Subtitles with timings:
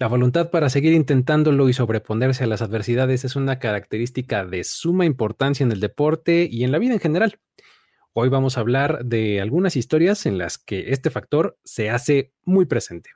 [0.00, 5.04] La voluntad para seguir intentándolo y sobreponerse a las adversidades es una característica de suma
[5.04, 7.38] importancia en el deporte y en la vida en general.
[8.14, 12.64] Hoy vamos a hablar de algunas historias en las que este factor se hace muy
[12.64, 13.10] presente.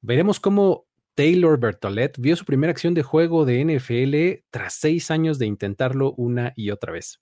[0.00, 5.38] Veremos cómo Taylor Bertolet vio su primera acción de juego de NFL tras seis años
[5.38, 7.20] de intentarlo una y otra vez.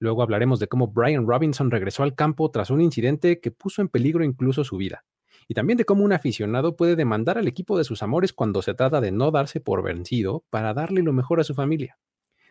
[0.00, 3.88] Luego hablaremos de cómo Brian Robinson regresó al campo tras un incidente que puso en
[3.88, 5.04] peligro incluso su vida.
[5.48, 8.74] Y también de cómo un aficionado puede demandar al equipo de sus amores cuando se
[8.74, 11.98] trata de no darse por vencido para darle lo mejor a su familia.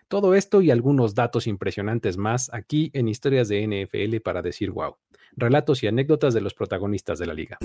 [0.07, 4.95] Todo esto y algunos datos impresionantes más aquí en Historias de NFL para decir wow.
[5.35, 7.57] Relatos y anécdotas de los protagonistas de la liga.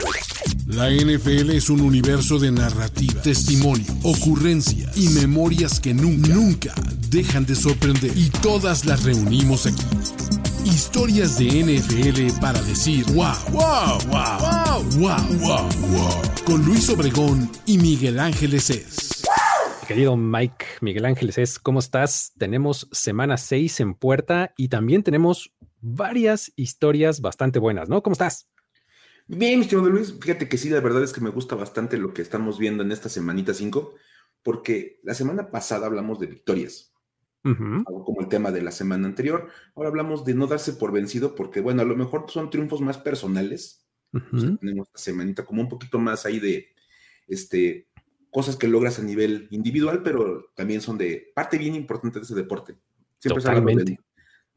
[0.66, 6.74] La NFL es un universo de narrativa, testimonio, ocurrencia y memorias que nunca, nunca
[7.08, 8.10] dejan de sorprender.
[8.16, 10.41] Y todas las reunimos aquí.
[10.64, 16.22] Historias de NFL para decir wow, wow, wow, wow, wow, wow, wow.
[16.44, 19.22] Con Luis Obregón y Miguel Ángeles es.
[19.88, 22.32] Querido Mike Miguel Ángeles, es, ¿cómo estás?
[22.38, 28.02] Tenemos semana 6 en puerta y también tenemos varias historias bastante buenas, ¿no?
[28.02, 28.48] ¿Cómo estás?
[29.26, 32.14] Bien, mi estimado Luis, fíjate que sí, la verdad es que me gusta bastante lo
[32.14, 33.94] que estamos viendo en esta semanita 5,
[34.42, 36.91] porque la semana pasada hablamos de victorias,
[37.44, 39.48] algo como el tema de la semana anterior.
[39.74, 42.98] Ahora hablamos de no darse por vencido, porque bueno, a lo mejor son triunfos más
[42.98, 43.86] personales.
[44.60, 46.68] tenemos esta semanita como un poquito más ahí de
[47.26, 47.88] este
[48.30, 52.34] cosas que logras a nivel individual, pero también son de parte bien importante de ese
[52.34, 52.76] deporte.
[53.18, 53.84] Siempre Totalmente.
[53.84, 53.98] Del,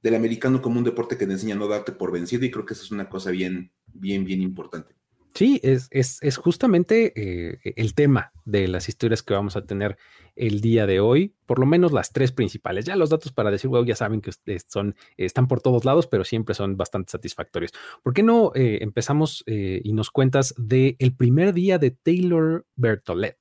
[0.01, 2.65] del, americano como un deporte que te enseña a no darte por vencido y creo
[2.65, 4.94] que esa es una cosa bien, bien, bien importante.
[5.35, 9.97] Sí, es, es, es justamente eh, el tema de las historias que vamos a tener
[10.37, 12.85] el día de hoy, por lo menos las tres principales.
[12.85, 14.31] Ya los datos para decir, wow, ya saben que
[14.65, 17.73] son, están por todos lados, pero siempre son bastante satisfactorios.
[18.01, 22.65] ¿Por qué no eh, empezamos eh, y nos cuentas del el primer día de Taylor
[22.77, 23.37] Bertolet?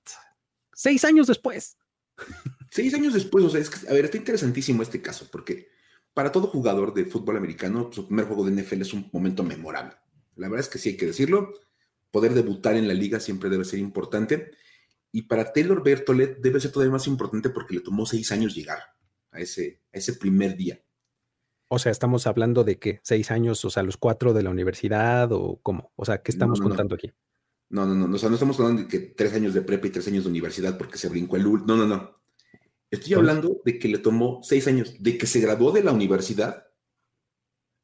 [0.73, 1.79] Seis años después.
[2.71, 5.69] Seis años después, o sea, es que, a ver, está interesantísimo este caso, porque
[6.13, 9.95] para todo jugador de fútbol americano, su primer juego de NFL es un momento memorable.
[10.35, 11.53] La verdad es que sí hay que decirlo
[12.15, 14.53] poder debutar en la liga siempre debe ser importante.
[15.11, 18.79] Y para Taylor Bertolet debe ser todavía más importante porque le tomó seis años llegar
[19.33, 20.81] a ese, ese primer día.
[21.67, 25.33] O sea, estamos hablando de que seis años, o sea, los cuatro de la universidad
[25.33, 25.93] o cómo?
[25.97, 27.11] O sea, ¿qué estamos contando aquí?
[27.71, 29.91] No, no, no, o sea, no estamos hablando de que tres años de prepa y
[29.91, 31.77] tres años de universidad porque se brincó el último.
[31.77, 32.23] No, no, no.
[32.93, 36.69] Estoy hablando de que le tomó seis años, de que se graduó de la universidad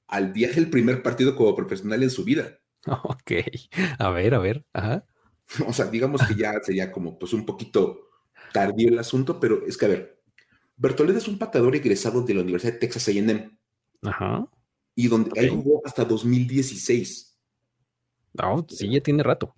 [0.07, 2.61] al día del primer partido como profesional en su vida.
[3.05, 3.33] Ok,
[3.99, 5.05] a ver, a ver, ajá.
[5.67, 8.09] O sea, digamos que ya sería como pues un poquito
[8.53, 10.23] tardío el asunto, pero es que a ver,
[10.77, 13.59] Bertolet es un patador egresado de la Universidad de Texas A&M.
[14.03, 14.49] Ajá.
[14.95, 17.37] Y donde él jugó hasta 2016.
[18.35, 19.55] No, sí, ya tiene rato.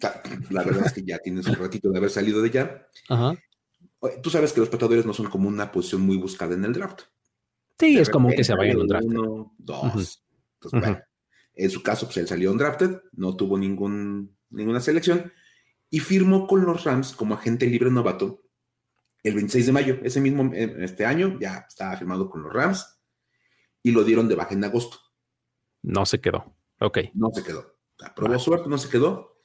[0.50, 2.88] La verdad es que ya tienes un ratito de haber salido de allá.
[3.08, 3.34] Ajá.
[4.22, 7.02] Tú sabes que los patadores no son como una posición muy buscada en el draft.
[7.78, 9.06] Sí, es como que se vayan en un draft.
[9.06, 10.22] Uno, dos.
[10.60, 11.00] Entonces, bueno,
[11.54, 15.32] en su caso, pues él salió undrafted, no tuvo ningún, ninguna selección
[15.90, 18.42] y firmó con los Rams como agente libre novato
[19.22, 19.98] el 26 de mayo.
[20.02, 23.00] Ese mismo este año ya estaba firmado con los Rams
[23.82, 24.98] y lo dieron de baja en agosto.
[25.82, 26.56] No se quedó.
[26.80, 26.98] Ok.
[27.14, 27.78] No se quedó.
[28.16, 29.38] Probó suerte, no se quedó.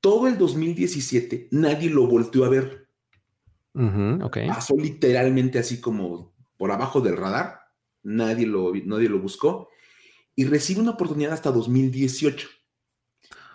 [0.00, 2.88] Todo el 2017 nadie lo volteó a ver.
[4.46, 7.60] Pasó literalmente así como por abajo del radar.
[8.02, 9.68] Nadie lo, nadie lo buscó
[10.36, 12.48] y recibe una oportunidad hasta 2018.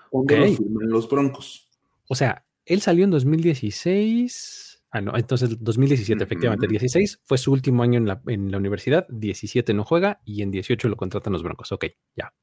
[0.09, 1.69] Cuando lo firman los Broncos.
[2.07, 4.83] O sea, él salió en 2016.
[4.91, 6.67] Ah, no, entonces 2017, efectivamente.
[6.67, 10.49] 16 fue su último año en la, en la, universidad, 17 no juega y en
[10.49, 11.71] 18 lo contratan los Broncos.
[11.71, 11.85] Ok,
[12.15, 12.33] ya.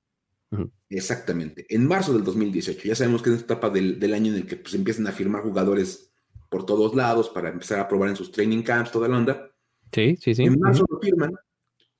[0.89, 1.67] Exactamente.
[1.69, 4.47] En marzo del 2018, ya sabemos que es esta etapa del, del año en el
[4.47, 6.13] que pues, empiezan a firmar jugadores
[6.49, 9.51] por todos lados para empezar a probar en sus training camps, toda la onda.
[9.93, 10.45] Sí, sí, sí.
[10.45, 11.35] En marzo lo firman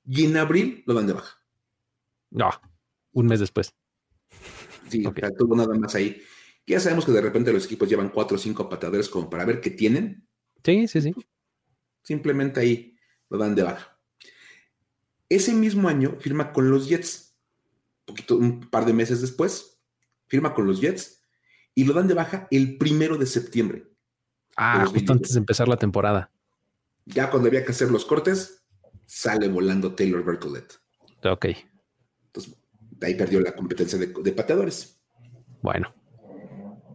[0.05, 1.36] y en abril lo dan de baja.
[2.29, 2.49] No,
[3.13, 3.73] un mes después.
[4.89, 5.03] Sí,
[5.37, 6.21] tuvo nada más ahí.
[6.65, 9.61] Ya sabemos que de repente los equipos llevan cuatro o cinco patadores como para ver
[9.61, 10.27] qué tienen.
[10.63, 11.15] Sí, sí, sí.
[12.03, 12.97] Simplemente ahí
[13.29, 13.99] lo dan de baja.
[15.29, 17.37] Ese mismo año firma con los Jets.
[17.99, 19.81] Un, poquito, un par de meses después,
[20.27, 21.21] firma con los Jets
[21.73, 23.87] y lo dan de baja el primero de septiembre.
[24.55, 26.31] Ah, justo antes de empezar la temporada.
[27.05, 28.65] Ya cuando había que hacer los cortes,
[29.05, 30.79] sale volando Taylor Bertolet.
[31.23, 31.45] Ok
[33.01, 35.01] ahí perdió la competencia de, pateadores.
[35.61, 35.93] Bueno.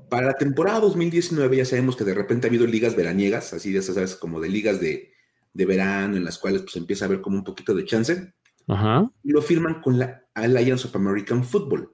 [0.09, 3.79] Para la temporada 2019 ya sabemos que de repente ha habido ligas veraniegas, así de
[3.79, 4.15] esas, ¿sabes?
[4.17, 5.13] Como de ligas de,
[5.55, 8.33] verano en las cuales pues empieza a haber como un poquito de chance.
[8.69, 9.11] Ajá.
[9.23, 11.91] Y lo firman con la Alliance of American Football,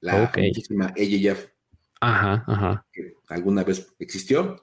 [0.00, 1.46] la famosísima AJF.
[2.00, 2.86] Ajá, ajá.
[2.92, 4.62] Que alguna vez existió.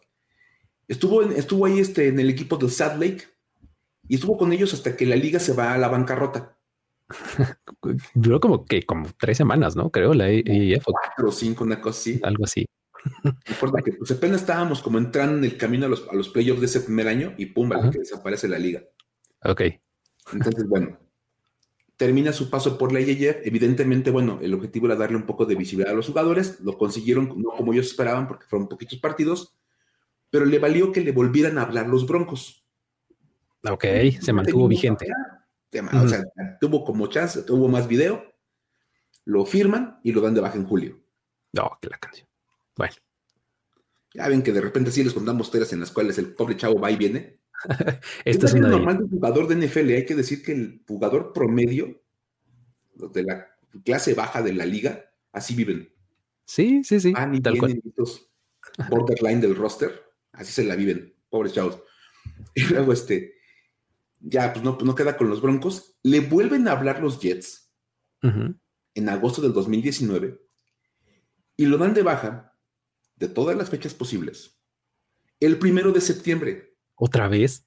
[0.87, 3.23] Estuvo, estuvo ahí este, en el equipo de Sad Lake
[4.07, 6.56] y estuvo con ellos hasta que la liga se va a la bancarrota.
[8.13, 9.89] Duró como que como tres semanas, ¿no?
[9.91, 10.83] Creo la EIF.
[10.85, 12.19] Cuatro o cinco, una cosa así.
[12.23, 12.65] Algo así.
[13.45, 16.59] Recuerdo que pues apenas estábamos como entrando en el camino a los, a los playoffs
[16.59, 18.83] de ese primer año y pum, que desaparece la liga.
[19.43, 19.61] Ok.
[20.33, 20.99] Entonces, bueno,
[21.95, 23.45] termina su paso por la IEF.
[23.45, 26.59] Evidentemente, bueno, el objetivo era darle un poco de visibilidad a los jugadores.
[26.61, 29.55] Lo consiguieron no como ellos esperaban porque fueron poquitos partidos,
[30.29, 32.65] pero le valió que le volvieran a hablar los Broncos.
[33.69, 33.85] Ok,
[34.19, 35.07] se mantuvo vigente.
[35.71, 36.23] O sea,
[36.59, 38.23] tuvo como chance, tuvo más video,
[39.25, 40.99] lo firman y lo dan de baja en julio.
[41.53, 42.27] No, que la canción.
[42.75, 42.93] Bueno.
[44.13, 46.79] Ya ven que de repente sí les contamos historias en las cuales el pobre chavo
[46.79, 47.39] va y viene.
[48.25, 49.89] Esto es, una normal de jugador de NFL.
[49.91, 52.01] Hay que decir que el jugador promedio
[52.95, 53.47] de la
[53.83, 55.93] clase baja de la liga, así viven.
[56.45, 57.13] Sí, sí, sí.
[57.15, 57.81] Ah, tal cual.
[58.89, 61.81] borderline del roster, así se la viven, pobres chavos.
[62.55, 63.36] Y luego este,
[64.19, 65.95] ya pues no, no queda con los Broncos.
[66.03, 67.71] Le vuelven a hablar los Jets
[68.21, 70.41] en agosto del 2019
[71.55, 72.57] y lo dan de baja
[73.15, 74.57] de todas las fechas posibles
[75.39, 76.75] el primero de septiembre.
[76.95, 77.65] ¿Otra vez?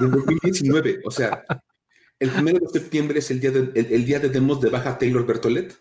[0.00, 1.00] De 2019.
[1.04, 1.44] o sea,
[2.18, 5.26] el primero de septiembre es el día de, el, día de demos de baja Taylor
[5.26, 5.76] Bertolet.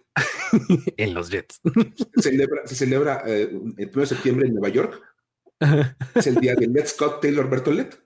[0.98, 1.62] en los Jets.
[2.66, 5.02] Se celebra, eh, el primero de septiembre en Nueva York.
[6.16, 8.04] Es el día de Let's Scott Taylor Bertolet.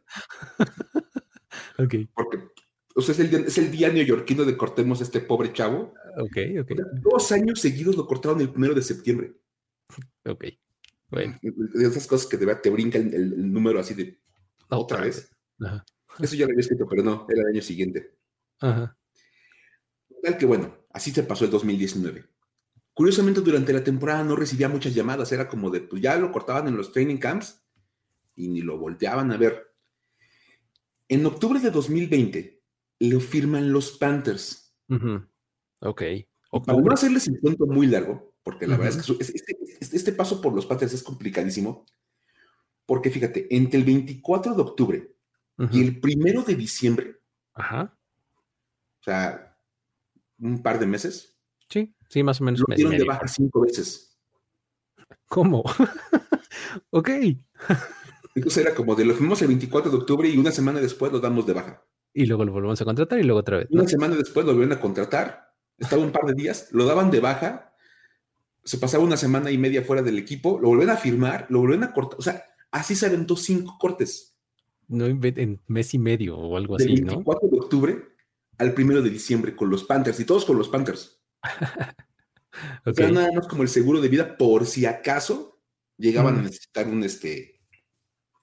[1.77, 1.95] Ok.
[2.13, 2.37] Porque
[2.97, 5.93] o sea, es, el día, es el día neoyorquino de cortemos a este pobre chavo.
[6.17, 6.71] Ok, ok.
[7.01, 9.33] Dos años seguidos lo cortaron el primero de septiembre.
[10.25, 10.45] Ok.
[11.09, 11.37] Bueno.
[11.41, 14.17] De esas cosas que te, brinca el, número así de
[14.69, 15.29] otra vez.
[16.19, 18.15] Eso ya lo había escrito, pero no, era el año siguiente.
[18.61, 18.97] Ajá.
[20.23, 22.23] Tal que bueno, así se pasó el 2019.
[22.93, 26.69] Curiosamente, durante la temporada no recibía muchas llamadas, era como de, pues ya lo cortaban
[26.69, 27.61] en los training camps
[28.35, 29.74] y ni lo volteaban a ver.
[31.07, 32.61] En octubre de 2020
[32.99, 34.73] lo firman los Panthers.
[35.79, 36.03] Ok.
[36.65, 40.11] Para no hacerles el cuento muy largo, porque la verdad es que este, este, este,
[40.13, 41.85] paso por los Panthers es complicadísimo,
[42.85, 45.15] porque fíjate, entre el 24 de octubre
[45.71, 47.19] y el primero de diciembre,
[47.53, 47.97] Ajá.
[49.01, 49.57] o sea,
[50.39, 51.37] un par de meses.
[51.69, 52.61] Sí, sí, más o menos.
[52.65, 54.17] Lo dieron de baja cinco veces.
[55.27, 55.63] ¿Cómo?
[56.91, 57.09] ok.
[58.35, 61.19] Entonces era como de lo fuimos el 24 de octubre y una semana después lo
[61.19, 61.85] damos de baja.
[62.13, 63.67] Y luego lo volvemos a contratar y luego otra vez.
[63.71, 67.21] Una semana después lo volvieron a contratar, estaba un par de días, lo daban de
[67.21, 67.73] baja,
[68.63, 71.85] se pasaba una semana y media fuera del equipo, lo volvieron a firmar, lo volvieron
[71.85, 72.19] a cortar.
[72.19, 74.37] O sea, así se aventó cinco cortes.
[74.87, 76.95] No en mes y medio o algo así, ¿no?
[76.95, 78.03] Del 24 de octubre
[78.57, 81.21] al primero de diciembre con los Panthers y todos con los Panthers.
[81.41, 81.87] okay.
[82.85, 85.61] O sea, nada más como el seguro de vida por si acaso
[85.97, 87.54] llegaban a necesitar un este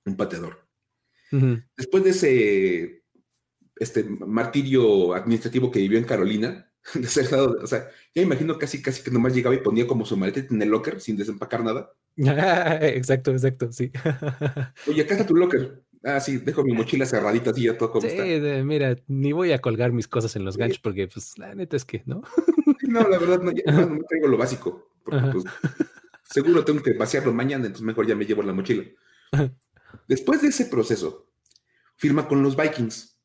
[0.04, 0.66] un pateador.
[1.76, 3.02] Después de ese
[3.76, 8.82] este martirio administrativo que vivió en Carolina, de ser dado, o sea, ya imagino casi,
[8.82, 11.92] casi que nomás llegaba y ponía como su maleta en el locker sin desempacar nada.
[12.16, 13.90] exacto, exacto, sí.
[14.88, 15.82] Oye, acá está tu locker.
[16.04, 18.16] Ah, sí, dejo mi mochila cerradita así ya todo como sí,
[18.64, 21.84] mira, ni voy a colgar mis cosas en los ganchos porque, pues, la neta es
[21.84, 22.22] que, ¿no?
[22.88, 24.90] no, la verdad, no, ya, no, traigo lo básico.
[25.04, 25.44] Porque, pues,
[26.24, 28.82] seguro tengo que vaciarlo mañana, entonces mejor ya me llevo la mochila.
[30.08, 31.30] Después de ese proceso,
[31.96, 33.18] firma con los Vikings.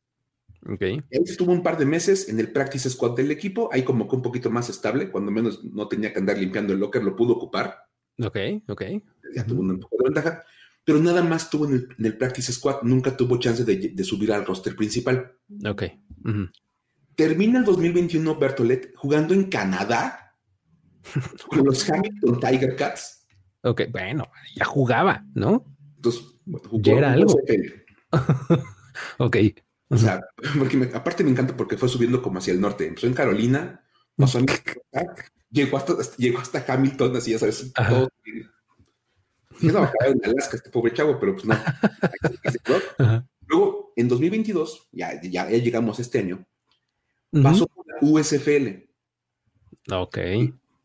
[0.65, 0.81] Ok.
[0.81, 4.15] Él estuvo un par de meses en el practice squad del equipo, ahí como que
[4.15, 7.33] un poquito más estable, cuando menos no tenía que andar limpiando el locker, lo pudo
[7.33, 7.77] ocupar.
[8.19, 8.83] Ok, ok.
[9.35, 10.43] Ya tuvo un poco de ventaja,
[10.83, 14.75] pero nada más tuvo en el, practice squad, nunca tuvo chance de, subir al roster
[14.75, 15.33] principal.
[15.65, 15.83] Ok.
[17.15, 20.35] Termina el 2021 Bertolet jugando en Canadá
[21.49, 23.27] con los Hamilton Tiger Cats.
[23.63, 25.65] Ok, bueno, ya jugaba, ¿no?
[25.95, 26.36] Entonces,
[26.73, 27.35] ya era algo.
[29.17, 29.37] ok.
[29.89, 30.21] O sea,
[30.59, 32.87] porque aparte me encanta porque fue subiendo como hacia el norte.
[32.87, 33.83] Empezó en Carolina,
[34.15, 34.45] pasó en,
[35.49, 38.09] llegó, hasta, llegó hasta Hamilton, así ya sabes, todo.
[39.59, 41.55] Yo a en Alaska este pobre chavo, pero pues no.
[43.47, 46.45] Luego, en 2022, ya, ya, ya llegamos este año,
[47.41, 48.87] pasó por la USFL.
[49.91, 50.17] Ok.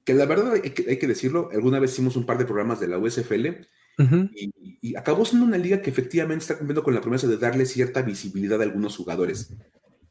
[0.04, 2.81] Que la verdad hay que, hay que decirlo, alguna vez hicimos un par de programas
[2.81, 3.66] de la USFL
[3.99, 8.03] y, acabó siendo una liga que efectivamente está cumpliendo con la promesa de darle cierta
[8.03, 9.55] visibilidad a algunos jugadores.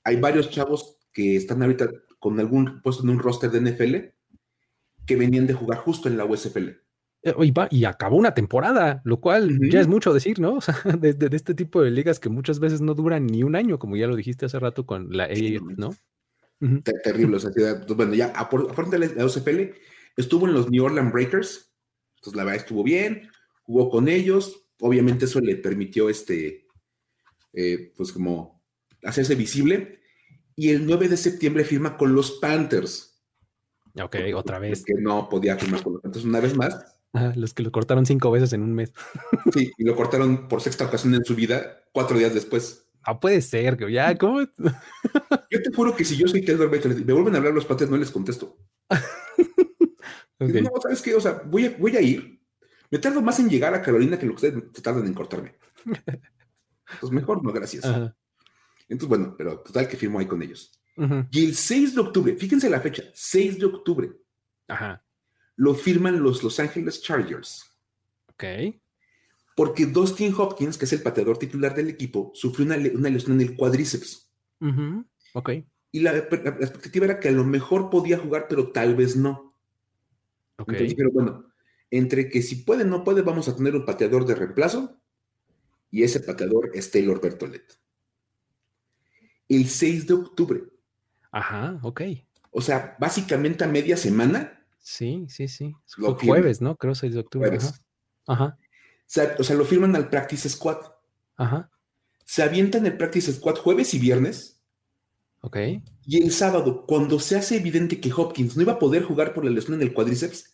[0.04, 3.96] Hay varios chavos que están ahorita con algún puesto en un roster de NFL
[5.06, 6.70] que venían de jugar justo en la USFL.
[7.24, 7.34] Eh,
[7.70, 10.54] y, acabó una temporada, lo cual ya es mucho decir, ¿no?
[10.58, 13.78] O sea, de, este tipo de ligas que muchas veces no duran ni un año,
[13.78, 15.96] como ya lo dijiste hace rato con la AAF, ¿no?
[17.04, 17.52] Terrible, o sea,
[17.96, 19.74] bueno, ya aparte de la USFL,
[20.16, 21.74] estuvo en los New Orleans Breakers,
[22.18, 23.31] Entonces, la verdad estuvo bien,
[23.72, 24.66] jugó con ellos.
[24.82, 26.68] Obviamente, eso le permitió, este,
[27.54, 28.62] eh, pues, como
[29.04, 30.00] hacerse visible.
[30.56, 33.24] Y el 9 de septiembre firma con los Panthers.
[34.02, 34.84] Ok, otra vez.
[34.84, 36.98] Que no podía firmar con los Panthers una vez más.
[37.36, 38.92] los que lo cortaron cinco veces en un mes.
[39.54, 42.88] Sí, y lo cortaron por sexta ocasión en su vida, cuatro días después.
[43.08, 44.42] No puede ser, que ya, ¿cómo?
[45.50, 47.90] Yo te juro que si yo soy Taylor Bates, me vuelven a hablar los Panthers,
[47.90, 48.58] no les contesto.
[50.40, 51.14] No, ¿sabes qué?
[51.14, 52.41] O sea, voy a, voy a ir.
[52.92, 55.56] Me tardo más en llegar a Carolina que lo que ustedes se tardan en cortarme.
[57.00, 57.86] Pues mejor, no, gracias.
[57.86, 60.78] Entonces, bueno, pero total que firmó ahí con ellos.
[61.32, 64.12] Y el 6 de octubre, fíjense la fecha, 6 de octubre,
[64.68, 65.04] Ajá.
[65.56, 67.64] lo firman los Los Angeles Chargers.
[68.28, 68.44] Ok.
[69.56, 73.56] Porque Dustin Hopkins, que es el pateador titular del equipo, sufrió una, lesión en el
[73.56, 74.30] cuádriceps.
[75.34, 75.50] Ok.
[75.94, 79.56] Y la, expectativa era que a lo mejor podía jugar, pero tal vez no.
[80.58, 80.70] Ok.
[80.70, 81.51] Entonces dijeron, bueno,
[81.92, 85.00] entre que si puede o no puede, vamos a tener un pateador de reemplazo.
[85.92, 87.78] Y ese pateador es Taylor Bertolet.
[89.50, 90.72] El 6 de octubre
[91.32, 92.02] Ajá, ok.
[92.52, 94.66] O sea, básicamente a media semana.
[94.80, 95.74] Sí, sí, sí.
[95.86, 96.76] Fue jueves, ¿no?
[96.76, 97.58] Creo 6 de octubre.
[98.28, 98.58] Ajá.
[99.40, 100.78] O, sea, lo firman al Practice Squad.
[101.38, 101.70] Ajá.
[102.26, 104.62] Se avientan el Practice Squad jueves y viernes.
[105.42, 105.58] Ok.
[106.06, 109.46] Y el sábado, cuando se hace evidente que Hopkins no iba a poder jugar por
[109.46, 110.51] la lesión en el cuádriceps,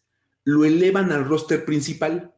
[0.47, 2.33] lo elevan al roster principal.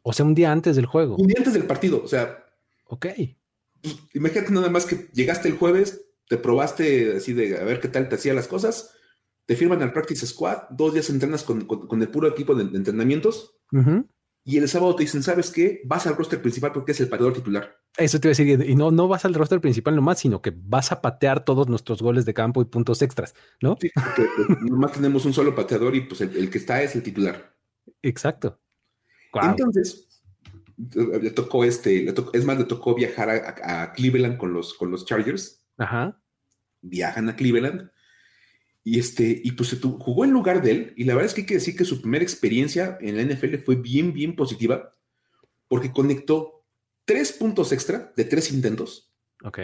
[0.00, 1.16] O sea, un día antes del juego.
[1.16, 2.42] Un día antes del partido, o sea.
[2.86, 3.08] Ok.
[4.14, 8.08] Imagínate nada más que llegaste el jueves, te probaste así de a ver qué tal
[8.08, 8.94] te hacía las cosas,
[9.44, 11.66] te firman al Practice Squad, dos días entrenas con,
[12.00, 13.58] el puro equipo de, entrenamientos,
[14.48, 15.82] y el sábado te dicen, ¿sabes qué?
[15.84, 17.80] Vas al roster principal porque es el pateador titular.
[17.98, 20.52] Eso te iba a decir, y no, no vas al roster principal nomás, sino que
[20.56, 23.76] vas a patear todos nuestros goles de campo y puntos extras, ¿no?
[23.80, 27.02] Sí, porque pues, nomás tenemos un solo pateador y pues el, que está es el
[27.02, 27.56] titular.
[28.02, 28.60] Exacto.
[29.34, 30.22] Entonces,
[30.94, 35.04] le tocó este, es más, le tocó viajar a, a, Cleveland con los, con los
[35.04, 36.20] Chargers Ajá.
[36.82, 37.90] Viajan a Cleveland.
[38.86, 40.94] Y, este, y pues jugó en lugar de él.
[40.96, 43.56] Y la verdad es que hay que decir que su primera experiencia en la NFL
[43.56, 44.92] fue bien, bien positiva,
[45.66, 46.64] porque conectó
[47.04, 49.12] tres puntos extra de tres intentos.
[49.42, 49.58] Ok.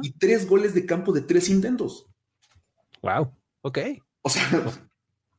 [0.00, 2.06] Y tres goles de campo de tres intentos.
[3.02, 3.36] Wow.
[3.60, 3.80] Ok.
[4.22, 4.48] O sea,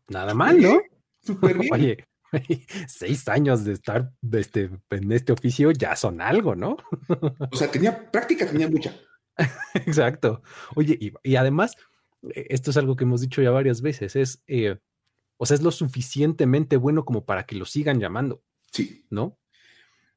[0.08, 0.80] nada mal, ¿no?
[1.24, 1.74] Súper bien.
[1.74, 2.06] Oye,
[2.88, 6.78] seis años de estar este, en este oficio ya son algo, ¿no?
[7.51, 8.96] o sea, tenía práctica, tenía mucha.
[9.74, 10.42] Exacto.
[10.75, 11.75] Oye, y, además,
[12.33, 14.77] esto es algo que hemos dicho ya varias veces, es, eh,
[15.38, 18.43] o sea, es lo suficientemente bueno como para que lo sigan llamando.
[18.71, 19.05] Sí.
[19.09, 19.39] ¿No?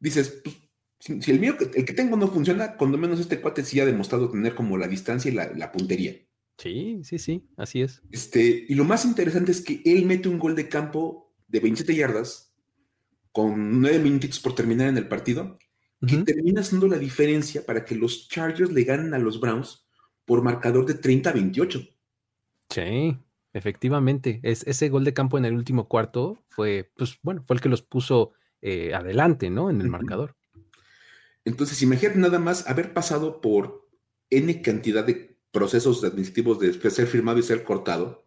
[0.00, 0.56] Dices, pues,
[0.98, 4.30] si, el mío, el que tengo no funciona, cuando menos este cuate sí ha demostrado
[4.30, 6.16] tener como la distancia y la, puntería.
[6.58, 8.02] Sí, sí, sí, así es.
[8.10, 11.94] Este, y lo más interesante es que él mete un gol de campo de 27
[11.94, 12.54] yardas
[13.32, 15.58] con nueve minutitos por terminar en el partido
[16.06, 19.86] que termina siendo la diferencia para que los Chargers le ganen a los Browns
[20.24, 21.80] por marcador de 30 a 28.
[22.72, 23.18] Sí,
[23.52, 24.40] efectivamente.
[24.42, 27.68] Es, ese gol de campo en el último cuarto fue, pues bueno, fue el que
[27.68, 29.70] los puso eh, adelante, ¿no?
[29.70, 30.34] En el marcador.
[31.44, 33.88] Entonces, imagínate nada más haber pasado por
[34.30, 38.24] N cantidad de procesos administrativos de ser firmado y ser cortado,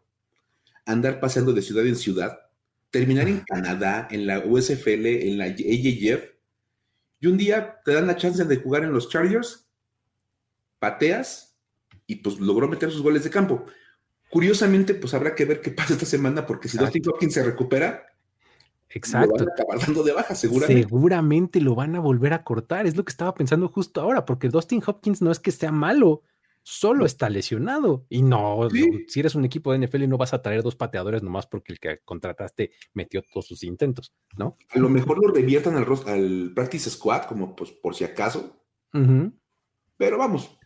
[0.85, 2.39] andar paseando de ciudad en ciudad,
[2.91, 6.35] terminar en Canadá, en la USFL, en la AJF,
[7.19, 9.67] y un día te dan la chance de jugar en los Chargers,
[10.77, 11.57] pateas
[12.05, 13.65] y pues logró meter sus goles de campo.
[14.29, 18.05] Curiosamente, pues habrá que ver qué pasa esta semana, porque si Dustin Hopkins se recupera,
[18.89, 19.35] Exacto.
[19.37, 20.83] Lo van a acabar dando de baja, seguramente.
[20.83, 22.85] Seguramente lo van a volver a cortar.
[22.85, 26.23] Es lo que estaba pensando justo ahora, porque Dustin Hopkins no es que sea malo,
[26.63, 28.05] solo está lesionado.
[28.09, 28.69] Y no,
[29.07, 31.73] si eres un equipo de NFL y no vas a traer dos pateadores nomás porque
[31.73, 34.57] el que contrataste metió todos sus intentos, ¿no?
[34.69, 38.61] A lo mejor lo reviertan al, al practice squad, como pues por si acaso.
[39.97, 40.57] Pero vamos,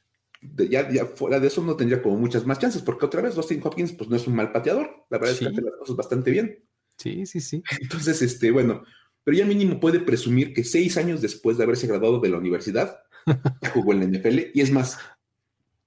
[0.41, 3.61] ya, ya, fuera de eso no tendría como muchas más chances, porque otra vez Dustin
[3.63, 5.05] Hopkins pues no es un mal pateador.
[5.09, 6.63] La verdad es que hace las cosas bastante bien.
[6.97, 7.63] Sí, sí, sí.
[7.81, 8.83] Entonces, este, bueno,
[9.23, 12.99] pero ya mínimo puede presumir que seis años después de haberse graduado de la universidad,
[13.73, 14.39] jugó en la NFL.
[14.53, 14.97] Y es más,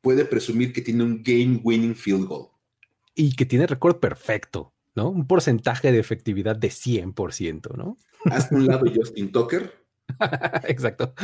[0.00, 2.48] puede presumir que tiene un game winning field goal.
[3.14, 5.10] Y que tiene récord perfecto, ¿no?
[5.10, 7.98] Un porcentaje de efectividad de 100%, ¿no?
[8.24, 9.82] Hasta un lado Justin Tucker.
[10.68, 11.14] Exacto.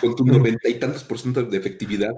[0.00, 2.12] Con tu noventa y tantos por ciento de efectividad,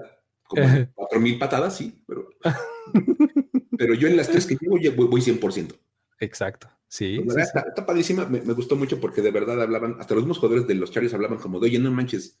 [0.47, 0.63] como
[0.93, 2.29] cuatro mil patadas, sí, pero,
[3.77, 5.73] pero yo en las tres que llevo ya voy, 100%.
[6.19, 6.69] Exacto.
[6.87, 7.21] Sí.
[7.23, 8.25] Pues está, padrísima.
[8.25, 11.37] Me, gustó mucho porque de verdad hablaban, hasta los mismos jugadores de los Chargers hablaban
[11.37, 12.39] como de, oye, no manches,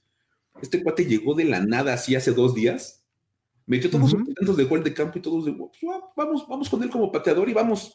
[0.61, 3.07] este cuate llegó de la nada así hace dos días
[3.67, 5.69] Metió todos sus intentos de gol de campo y todos de, pues,
[6.15, 7.93] vamos, vamos con él como pateador y vamos.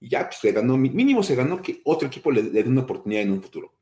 [0.00, 3.22] Y ya, pues se ganó, mínimo se ganó que otro equipo le, dé una oportunidad
[3.22, 3.72] en un futuro.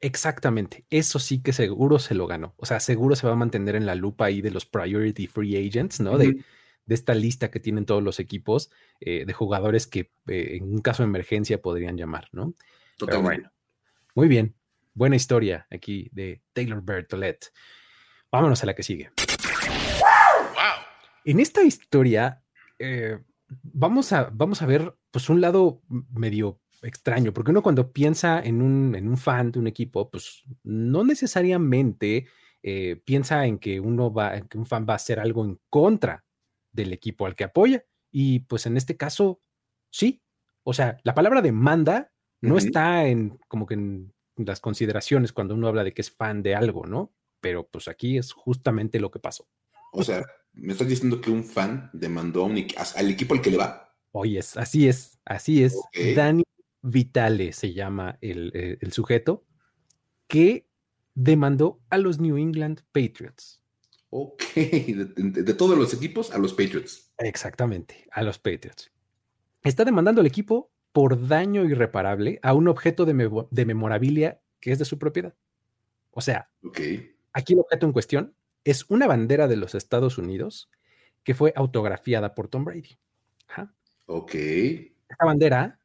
[0.00, 2.54] Exactamente, eso sí que seguro se lo ganó.
[2.56, 5.56] O sea, seguro se va a mantener en la lupa ahí de los priority free
[5.56, 6.16] agents, ¿no?
[6.16, 6.44] de,
[6.86, 10.80] de, esta lista que tienen todos los equipos eh, de jugadores que eh, en un
[10.82, 12.54] caso de emergencia podrían llamar, ¿no?
[12.96, 13.42] Totalmente.
[13.42, 13.52] bueno,
[14.14, 14.54] muy bien.
[14.94, 17.52] Buena historia aquí de Taylor Bertolet.
[18.30, 19.10] Vámonos a la que sigue.
[21.24, 22.42] En esta historia
[22.78, 28.40] eh, vamos, a, vamos a ver pues un lado medio extraño, porque uno cuando piensa
[28.40, 32.26] en un, en un fan de un equipo, pues no necesariamente
[32.62, 36.24] eh, piensa en que uno va, que un fan va a hacer algo en contra
[36.72, 37.84] del equipo al que apoya.
[38.10, 39.40] Y pues en este caso,
[39.90, 40.22] sí.
[40.62, 45.68] O sea, la palabra demanda no está en como que en las consideraciones cuando uno
[45.68, 47.12] habla de que es fan de algo, ¿no?
[47.40, 49.48] Pero pues aquí es justamente lo que pasó.
[49.92, 53.96] O sea, me estás diciendo que un fan demandó al equipo al que le va.
[54.12, 55.80] Oye, así es, así es.
[56.14, 56.42] Dani
[56.88, 59.44] Vitale se llama eh, el, sujeto
[60.26, 60.66] que
[61.14, 63.62] demandó a los New England Patriots.
[64.10, 67.12] Ok, de, todos los equipos a los Patriots.
[67.18, 68.90] Exactamente, a los Patriots.
[69.62, 74.78] Está demandando al equipo por daño irreparable a un objeto de, de memorabilia que es
[74.78, 75.34] de su propiedad.
[76.10, 76.50] O sea,
[77.32, 80.70] aquí el objeto en cuestión es una bandera de los Estados Unidos
[81.22, 82.98] que fue autografiada por Tom Brady.
[84.06, 84.34] Ok.
[84.34, 85.77] Esta bandera,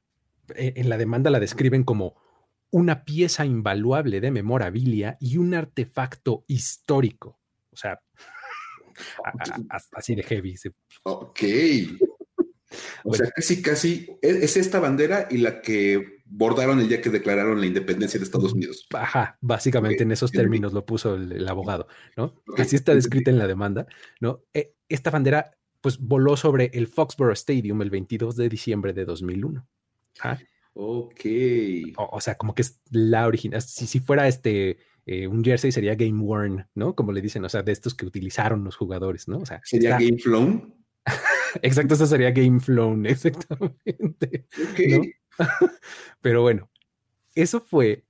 [0.56, 2.16] en la demanda la describen como
[2.72, 7.40] una pieza invaluable de memorabilia y un artefacto histórico.
[7.72, 8.02] O sea,
[9.92, 10.56] así de heavy.
[11.04, 11.40] Ok.
[13.04, 17.60] O sea, casi, casi, es esta bandera y la que bordaron el día que declararon
[17.60, 18.88] la independencia de Estados Unidos.
[18.94, 22.34] Ajá, básicamente en esos términos lo puso el, abogado, ¿no?
[22.58, 23.86] Así está descrita en la demanda,
[24.20, 24.44] ¿no?
[24.54, 29.68] E, esta bandera, pues, voló sobre el Foxborough Stadium el 22 de diciembre de 2001.
[30.74, 31.22] Ok.
[31.98, 33.62] O, sea, como que es la original.
[33.62, 34.77] Si, si fuera este...
[35.05, 36.96] Eh, un jersey sería game worn, ¿no?
[36.96, 39.39] Como le dicen, o sea, de estos que utilizaron los jugadores, ¿no?
[39.39, 40.73] O sea, sería game flown.
[41.62, 44.47] Exacto, eso sería game flown, exactamente.
[46.21, 46.69] Pero bueno,
[47.36, 48.06] eso fue,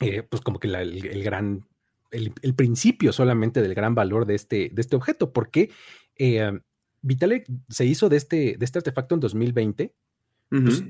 [0.00, 1.66] eh, pues como que el, gran,
[2.10, 5.70] el, principio solamente del gran valor de este, de este objeto, porque
[6.16, 6.52] eh,
[7.02, 9.94] Vitalik se hizo de este, de este artefacto en 2020,
[10.48, 10.84] pues,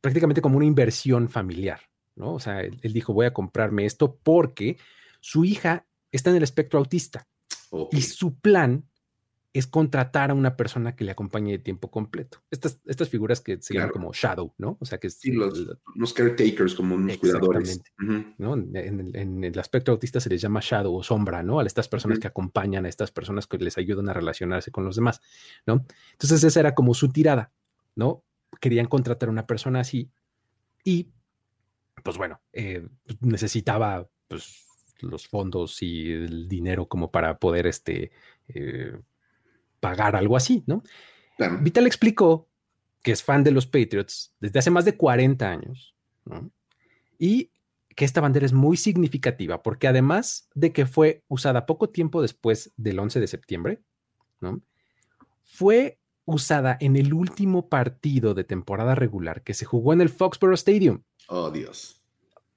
[0.00, 1.80] prácticamente como una inversión familiar,
[2.16, 2.34] ¿no?
[2.34, 4.78] O sea, él, dijo, voy a comprarme esto porque
[5.20, 7.28] su hija está en el espectro autista
[7.92, 8.84] y su plan
[9.52, 12.38] es contratar a una persona que le acompañe de tiempo completo.
[12.52, 14.76] Estas, estas figuras que se llaman como shadow, ¿no?
[14.80, 17.82] O sea, que sí, los, caretakers, como unos cuidadores.
[18.38, 18.54] ¿no?
[18.54, 21.58] En, el aspecto autista se les llama shadow o sombra, ¿no?
[21.58, 24.94] A estas personas que acompañan a estas personas que les ayudan a relacionarse con los
[24.94, 25.20] demás,
[25.66, 25.84] ¿no?
[26.12, 27.52] Entonces esa era como su tirada,
[27.96, 28.24] ¿no?
[28.60, 30.10] Querían contratar a una persona así
[30.84, 31.08] y,
[32.02, 34.66] pues bueno, eh, pues, necesitaba, pues,
[35.00, 38.12] los fondos y el dinero como para poder, este,
[38.48, 38.92] eh,
[39.80, 40.82] pagar algo así, ¿no?
[41.62, 42.48] Vital explicó
[43.02, 45.94] que es fan de los Patriots desde hace más de 40 años,
[46.26, 46.50] ¿no?
[47.18, 47.50] Y
[47.96, 52.72] que esta bandera es muy significativa porque además de que fue usada poco tiempo después
[52.76, 53.82] del 11 de septiembre,
[54.40, 54.60] ¿no?
[55.44, 55.99] Fue
[56.30, 61.02] usada en el último partido de temporada regular que se jugó en el Foxborough Stadium.
[61.28, 62.02] Oh, Dios.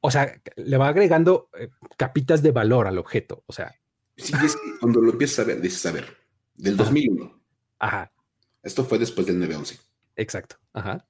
[0.02, 3.44] O sea, le va agregando eh, capitas de valor al objeto.
[3.46, 3.74] O sea.
[4.18, 6.18] Sí, es que cuando lo empiezas a ver, dices, a ver,
[6.56, 7.42] del 2001.
[7.80, 8.12] Ajá.
[8.62, 9.80] Esto fue después del 9-11.
[10.16, 10.58] Exacto.
[10.74, 11.06] Ajá.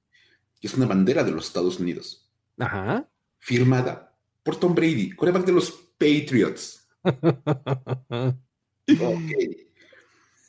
[0.60, 2.30] Y es una bandera de los Estados Unidos.
[2.58, 3.08] Ajá.
[3.38, 6.88] Firmada por Tom Brady, coreback de los Patriots.
[7.04, 8.34] ok.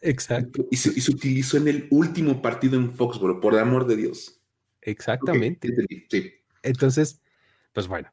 [0.06, 0.68] Exacto.
[0.70, 4.40] Y se, utilizó en el último partido en Foxborough, por el amor de Dios.
[4.82, 5.68] Exactamente.
[6.10, 6.32] Sí.
[6.62, 7.22] Entonces,
[7.74, 8.12] pues bueno,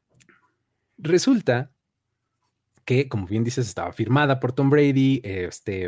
[0.97, 1.71] resulta
[2.83, 5.85] que, como bien dices, estaba firmada por Tom Brady, este,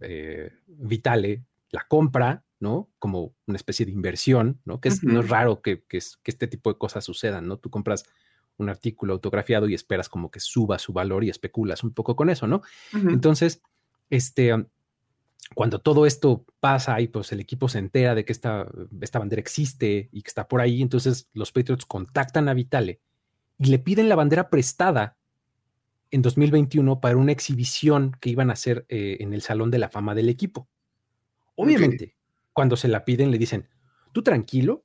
[0.00, 2.88] eh, Vitale la compra, ¿no?
[2.98, 4.80] Como una especie de inversión, ¿no?
[4.80, 7.58] Que es, no es raro que, este tipo de cosas sucedan, ¿no?
[7.58, 8.04] Tú compras
[8.56, 12.30] un artículo autografiado y esperas como que suba su valor y especulas un poco con
[12.30, 12.62] eso, ¿no?
[12.92, 13.60] Entonces,
[14.10, 14.54] este,
[15.54, 18.68] cuando todo esto pasa y pues el equipo se entera de que esta,
[19.00, 23.00] esta bandera existe y que está por ahí, entonces los Patriots contactan a Vitale
[23.58, 25.16] y le piden la bandera prestada
[26.10, 29.88] en 2021 para una exhibición que iban a hacer eh, en el Salón de la
[29.88, 30.68] Fama del equipo.
[31.54, 32.14] Obviamente,
[32.52, 33.68] cuando se la piden, le dicen,
[34.12, 34.84] tú tranquilo,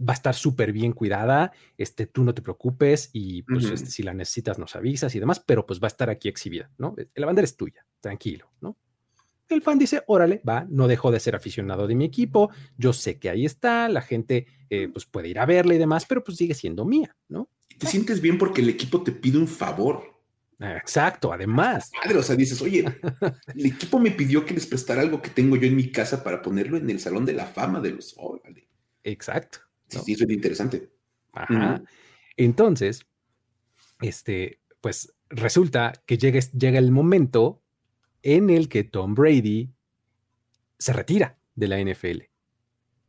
[0.00, 4.02] va a estar súper bien cuidada, este, tú no te preocupes y pues este, si
[4.02, 6.94] la necesitas nos avisas y demás, pero pues va a estar aquí exhibida, ¿no?
[7.14, 8.76] La bandera es tuya, tranquilo, ¿no?
[9.54, 13.18] El fan dice, órale, va, no dejo de ser aficionado de mi equipo, yo sé
[13.18, 16.36] que ahí está, la gente eh, pues puede ir a verla y demás, pero pues
[16.36, 17.48] sigue siendo mía, ¿no?
[17.78, 20.12] Te sientes bien porque el equipo te pide un favor.
[20.58, 21.90] Exacto, además.
[22.02, 22.84] Padre, o sea, dices, oye,
[23.54, 26.40] el equipo me pidió que les prestara algo que tengo yo en mi casa para
[26.40, 28.14] ponerlo en el Salón de la Fama de los...
[28.16, 28.68] Órale.
[29.02, 29.58] Exacto.
[29.88, 30.90] Sí, sí, eso es interesante.
[31.32, 31.82] Ajá.
[32.36, 33.06] Entonces,
[34.00, 37.61] este, pues resulta que llega, llega el momento
[38.22, 39.70] en el que Tom Brady
[40.78, 42.22] se retira de la NFL.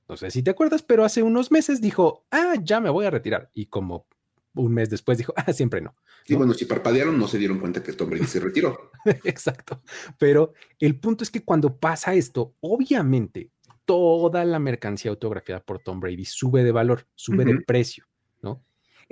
[0.09, 3.09] No sé si te acuerdas, pero hace unos meses dijo, ah, ya me voy a
[3.09, 3.49] retirar.
[3.53, 4.05] Y como
[4.55, 5.95] un mes después dijo, ah, siempre no.
[6.27, 8.91] Y bueno, si parpadearon no se dieron cuenta que Tom Brady se retiró.
[9.23, 9.81] Exacto.
[10.17, 13.51] Pero el punto es que cuando pasa esto, obviamente
[13.85, 18.12] toda la mercancía autografiada por Tom Brady sube de valor, sube de precio, ¿no?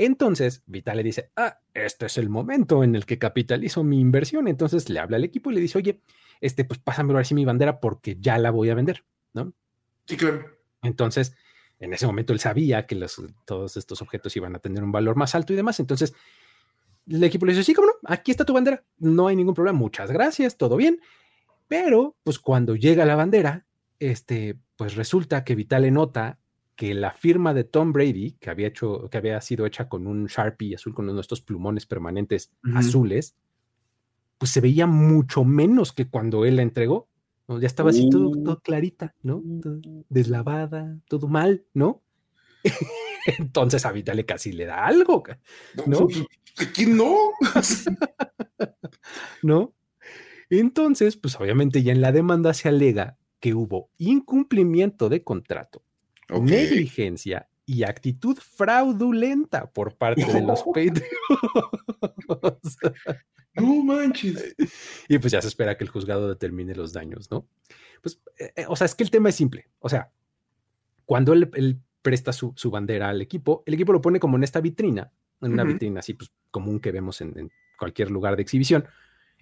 [0.06, 4.48] Entonces, Vital le dice, ah, este es el momento en el que capitalizo mi inversión.
[4.48, 6.02] Entonces le habla al equipo y le dice, oye,
[6.40, 9.54] este, pues pásame ahora sí mi bandera porque ya la voy a vender, ¿no?
[10.08, 10.44] Sí, claro.
[10.82, 11.36] Entonces,
[11.80, 15.16] en ese momento él sabía que los, todos estos objetos iban a tener un valor
[15.16, 15.80] más alto y demás.
[15.80, 16.16] Entonces,
[17.08, 19.78] el equipo le dice, sí, cómo no, aquí está tu bandera, no hay ningún problema,
[19.78, 21.00] muchas gracias, todo bien.
[21.68, 23.68] Pero, pues cuando llega la bandera,
[24.00, 26.40] este, pues resulta que Vitale nota
[26.76, 30.26] que la firma de Tom Brady, que había, hecho, que había sido hecha con un
[30.26, 33.36] Sharpie azul, con uno de estos plumones permanentes azules,
[34.38, 37.08] pues se veía mucho menos que cuando él la entregó.
[37.48, 38.60] Ya estaba así todo, uh.
[38.64, 39.44] clarita, ¿no?
[40.10, 42.02] deslavada, todo mal, ¿no?
[43.40, 45.24] Entonces a Vitale casi le da algo,
[45.86, 46.08] ¿no?
[46.58, 47.16] Aquí no.
[49.44, 49.74] ¿No?
[50.50, 55.84] Entonces, pues obviamente ya en la demanda se alega que hubo incumplimiento de contrato,
[56.40, 61.08] negligencia y actitud fraudulenta por parte de los Patriots.
[63.54, 64.56] No manches.
[65.10, 67.50] Y pues ya se espera que el juzgado determine los daños, ¿no?
[68.02, 69.70] Pues, eh, eh, o sea, es que el tema es simple.
[69.80, 70.10] O sea,
[71.04, 75.12] cuando él, presta su, bandera al equipo, el equipo lo pone como en esta vitrina,
[75.42, 78.86] en una vitrina así, pues común que vemos en cualquier lugar de exhibición.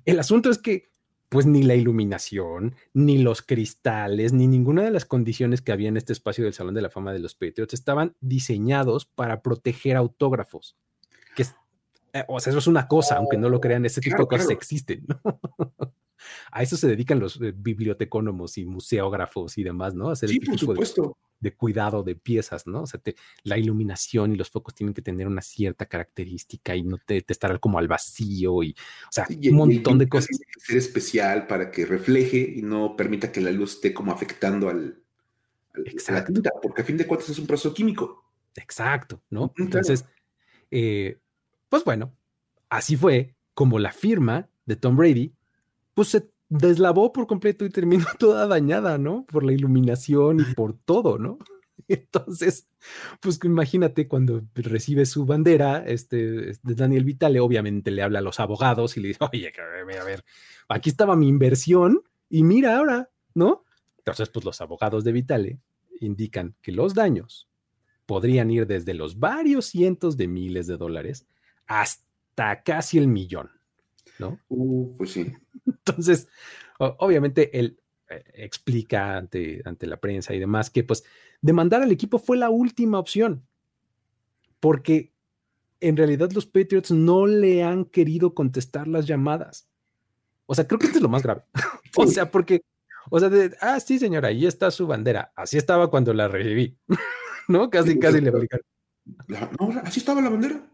[0.06, 0.90] El asunto es que
[1.30, 5.98] pues ni la iluminación, ni los cristales, ni ninguna de las condiciones que había en
[5.98, 10.76] este espacio del Salón de la Fama de los Patriots estaban diseñados para proteger autógrafos.
[11.36, 11.46] Que
[12.14, 14.50] eh, o sea, eso es una cosa, aunque no lo crean, ese tipo de cosas
[14.50, 15.06] existen.
[16.52, 20.10] A eso se dedican los eh, bibliotecónomos y museógrafos y demás, ¿no?
[20.10, 22.82] hacer sí, por supuesto de cuidado de piezas, ¿no?
[22.82, 23.00] O sea,
[23.44, 27.60] la iluminación y los focos tienen que tener una cierta característica y no te, estar
[27.60, 30.30] como al vacío y, o sea, un montón de cosas.
[30.30, 34.12] Tiene que ser especial para que refleje y no permita que la luz esté como
[34.12, 35.02] afectando al,
[35.86, 36.42] Exacto.
[36.62, 38.26] porque a fin de cuentas es un proceso químico.
[38.56, 39.54] Exacto, ¿no?
[39.58, 40.06] Entonces,
[40.72, 41.20] eh,
[41.70, 42.14] pues bueno,
[42.70, 45.34] así fue como la firma de Tom Brady,
[46.00, 49.26] pues se deslavó por completo y terminó toda dañada, ¿no?
[49.26, 51.40] Por la iluminación y por todo, ¿no?
[51.90, 52.70] Entonces,
[53.20, 58.96] pues imagínate cuando recibe su bandera, este, Daniel Vitale obviamente le habla a los abogados
[58.96, 59.52] y le dice, oye,
[60.00, 60.24] a ver,
[60.70, 63.66] aquí estaba mi inversión y mira ahora, ¿no?
[63.98, 65.60] Entonces, pues los abogados de Vitale
[66.00, 67.50] indican que los daños
[68.06, 71.28] podrían ir desde los varios cientos de miles de dólares
[71.68, 73.50] hasta casi el millón,
[74.18, 74.40] ¿no?
[74.48, 75.34] Uh, pues sí.
[75.78, 76.28] Entonces,
[76.78, 77.80] obviamente él
[78.10, 81.04] eh, explica ante, ante la prensa y demás que pues
[81.42, 83.46] demandar al equipo fue la última opción,
[84.60, 85.14] porque
[85.80, 89.70] en realidad los Patriots no le han querido contestar las llamadas.
[90.46, 91.44] O sea, creo que esto es lo más grave.
[91.96, 92.64] o sea, porque,
[93.10, 95.32] o sea, de, ah, sí, señora, ahí está su bandera.
[95.36, 96.78] Así estaba cuando la recibí.
[97.48, 97.70] ¿No?
[97.70, 98.66] Casi, casi le aplicaron.
[99.28, 100.68] No, así estaba la bandera.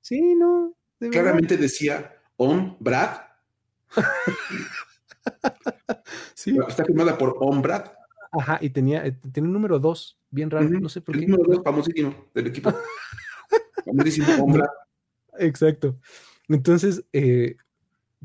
[0.00, 0.74] Sí, no.
[1.10, 3.31] Claramente decía On Brad
[6.34, 6.56] sí.
[6.68, 7.92] Está firmada por Ombrad.
[8.32, 11.24] Ajá, y tenía, eh, tiene un número 2, bien raro, no sé por qué.
[11.24, 12.72] El número 2, famosísimo del equipo.
[13.84, 14.68] famosísimo Ombrad.
[15.38, 15.98] Exacto.
[16.48, 17.56] Entonces, eh,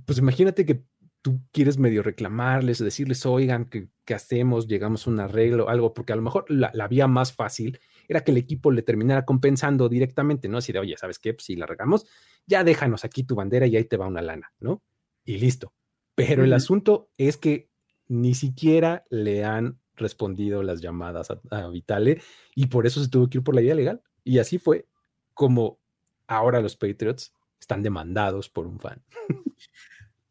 [0.06, 0.84] pues imagínate que
[1.22, 4.68] tú quieres medio reclamarles, decirles, oigan, ¿qué, hacemos?
[4.68, 8.32] Llegamos a un arreglo, algo, porque a lo mejor la, vía más fácil era que
[8.32, 10.60] el equipo le terminara compensando directamente, ¿no?
[10.60, 11.34] Así de, oye, ¿sabes qué?
[11.34, 12.06] Pues si la regamos,
[12.46, 14.82] ya déjanos aquí tu bandera y ahí te va una lana, ¿no?
[15.28, 15.74] Y listo.
[16.16, 17.70] Pero el asunto es que
[18.08, 22.22] ni siquiera le han respondido las llamadas a, Vitale
[22.56, 24.02] y por eso se tuvo que ir por la vía legal.
[24.24, 24.88] Y así fue
[25.34, 25.80] como
[26.28, 29.04] ahora los Patriots están demandados por un fan.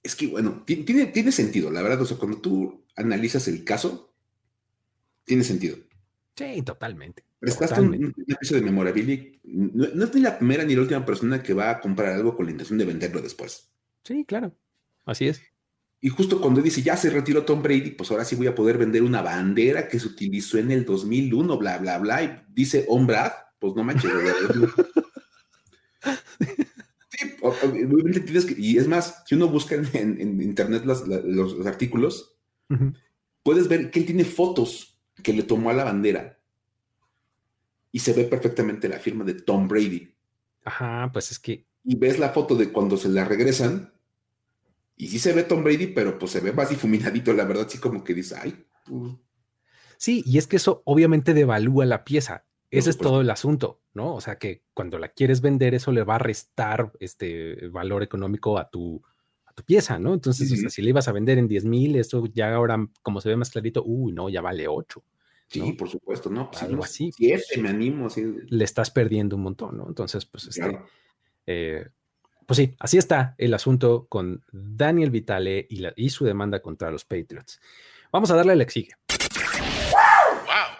[0.03, 2.01] Es que, bueno, tiene, tiene sentido, la verdad.
[2.01, 4.15] O sea, cuando tú analizas el caso,
[5.25, 5.77] tiene sentido.
[6.37, 7.25] Sí, totalmente.
[7.39, 9.33] Prestaste un, un, de memorabilia.
[9.45, 12.35] No, no, es ni la primera ni la última persona que va a comprar algo
[12.35, 13.71] con la intención de venderlo después.
[14.05, 14.57] Sí, claro.
[15.07, 15.41] Así es.
[16.01, 18.77] Y justo cuando dice, ya se retiró Tom Brady, pues ahora sí voy a poder
[18.77, 22.23] vender una bandera que se utilizó en el 2001, bla, bla, bla.
[22.23, 24.13] Y dice Brad, pues no manches.
[27.11, 31.05] sí, obviamente tienes que, y es más, si uno busca en, internet los,
[31.67, 32.37] artículos,
[33.43, 36.39] puedes ver que él tiene fotos que le tomó a la bandera
[37.91, 40.15] y se ve perfectamente la firma de Tom Brady.
[40.65, 41.65] Ajá, pues es que.
[41.83, 43.96] Y ves la foto de cuando se la regresan
[44.97, 47.79] y sí se ve Tom Brady, pero pues se ve más difuminadito, la verdad, sí
[47.79, 48.67] como que dice, ay.
[48.87, 49.13] Pues".
[49.99, 52.47] Sí, y es que eso obviamente devalúa la pieza.
[52.71, 54.15] Ese es todo el asunto, ¿no?
[54.15, 58.59] O sea que cuando la quieres vender, eso le va a restar este valor económico
[58.59, 59.03] a tu,
[59.47, 60.13] a tu pieza, ¿no?
[60.13, 63.37] Entonces, si le ibas a vender en 10 mil, eso ya ahora, como se ve
[63.37, 65.03] más clarito, uy, no, ya vale 8.
[65.49, 66.51] Sí, por supuesto, ¿no?
[66.51, 67.13] Pues, algo así.
[67.13, 68.07] Siete, pues, me animo.
[68.07, 68.25] Así.
[68.49, 69.87] Le estás perdiendo un montón, ¿no?
[69.87, 70.79] Entonces, pues, este,
[71.47, 71.87] eh,
[72.47, 77.05] pues sí, así está el asunto con Daniel Vitale y, y su demanda contra los
[77.05, 77.61] Patriots.
[78.13, 78.91] Vamos a darle a la que sigue.
[79.91, 80.77] Wow.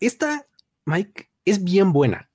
[0.00, 0.46] Esta,
[0.86, 2.30] Mike, es bien buena.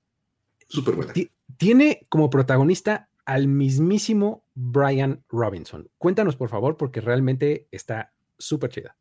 [0.68, 1.12] Súper buena.
[1.58, 5.90] tiene como protagonista al mismísimo Brian Robinson.
[5.98, 8.96] Cuéntanos, por favor, porque realmente está súper chida.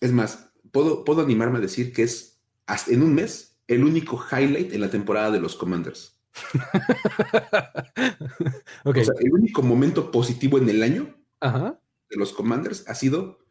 [0.00, 2.40] Es más, puedo, puedo animarme a decir que es,
[2.88, 6.13] en un mes, el único highlight en la temporada de los Commanders.
[8.84, 13.44] O sea, el único momento positivo en el año de los Commanders ha sido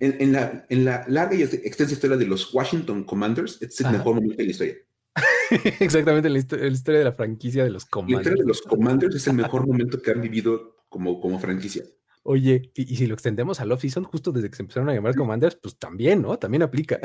[0.00, 4.14] en, la, en, la, larga y extensa historia de los Washington Commanders, es el mejor
[4.14, 4.74] momento de la historia.
[5.80, 8.16] Exactamente, la, historia de la franquicia de los Commanders.
[8.16, 11.84] La historia de los Commanders es el mejor momento que han vivido como, como franquicia.
[12.22, 15.56] Oye, y, si lo extendemos al off-season, justo desde que se empezaron a llamar Commanders,
[15.56, 16.38] pues también, ¿no?
[16.38, 16.98] También aplica.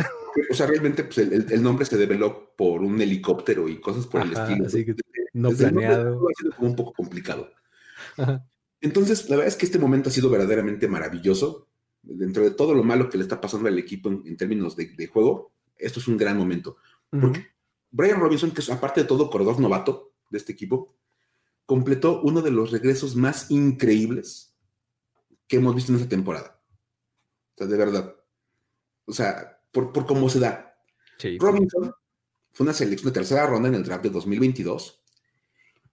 [0.52, 4.34] O sea, realmente pues, el, nombre se develó por un helicóptero y cosas por el
[4.34, 4.66] estilo.
[4.66, 4.96] Así que
[5.34, 6.28] no planeado.
[6.30, 7.50] Ha sido como un poco complicado.
[8.82, 11.68] Entonces, la verdad es que este momento ha sido verdaderamente maravilloso.
[12.02, 15.54] Dentro de todo lo malo que le está pasando al equipo en, términos de, juego,
[15.78, 16.78] esto es un gran momento.
[17.10, 17.48] Porque
[17.92, 20.96] Brian Robinson, que es aparte de todo corredor novato de este equipo,
[21.66, 24.54] completó uno de los regresos más increíbles
[25.48, 26.62] que hemos visto en esta temporada.
[27.56, 28.16] O sea, de verdad.
[29.06, 30.76] O sea, por, cómo se da.
[31.40, 31.94] Robinson
[32.52, 35.03] fue una selección de tercera ronda en el draft de 2022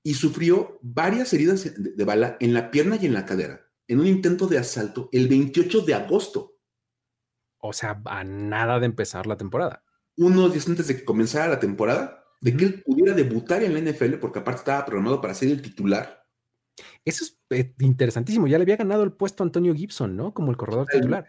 [0.02, 4.06] y sufrió varias heridas de, bala en la pierna y en la cadera en un
[4.06, 6.56] intento de asalto el 28 de agosto.
[7.58, 9.84] O sea, a nada de empezar la temporada.
[10.16, 13.90] Unos días antes de que comenzara la temporada, de que él pudiera debutar en la
[13.90, 16.20] NFL, porque aparte estaba programado para ser el titular
[17.04, 18.46] eso es eh, interesantísimo.
[18.46, 20.34] Ya le había ganado el puesto a Antonio Gibson, ¿no?
[20.34, 21.28] Como el corredor titular.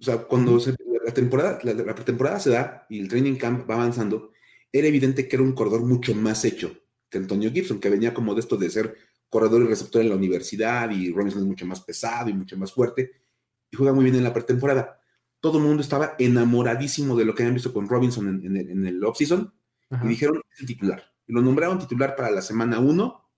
[0.00, 0.58] O sea, cuando
[1.04, 4.32] la temporada, la, pretemporada se da y el training camp va avanzando,
[4.72, 6.76] era evidente que era un corredor mucho más hecho
[7.08, 8.96] que Antonio Gibson, que venía como de esto de ser
[9.28, 12.72] corredor y receptor en la universidad y Robinson es mucho más pesado y mucho más
[12.72, 13.12] fuerte
[13.70, 15.00] y juega muy bien en la pretemporada.
[15.40, 18.86] Todo el mundo estaba enamoradísimo de lo que habían visto con Robinson en, el, en
[18.86, 19.52] el off-season
[20.02, 21.02] y dijeron, es el titular.
[21.26, 23.30] Y lo nombraron titular para la semana 1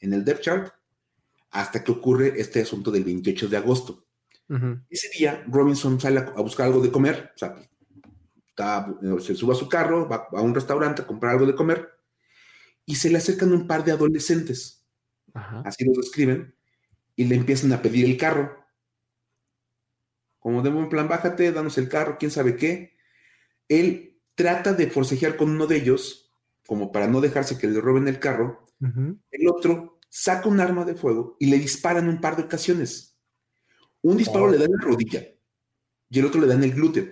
[0.00, 0.72] en el depth chart
[1.50, 4.06] hasta que ocurre este asunto del 28 de agosto.
[4.90, 7.56] Ese día, Robinson sale a, buscar algo de comer, o sea,
[9.20, 11.88] se sube a su carro, va a un restaurante a comprar algo de comer,
[12.86, 14.86] y se le acercan un par de adolescentes,
[15.64, 16.54] así lo describen,
[17.16, 18.64] y le empiezan a pedir el carro.
[20.38, 22.96] Como de buen plan, bájate, danos el carro, quién sabe qué.
[23.68, 26.32] Él trata de forcejear con uno de ellos,
[26.66, 28.64] como para no dejarse que le roben el carro.
[29.30, 33.16] El otro saca un arma de fuego y le disparan un par de ocasiones.
[34.02, 35.24] Un disparo le da en la rodilla
[36.10, 37.06] y el otro le da en el glúteo.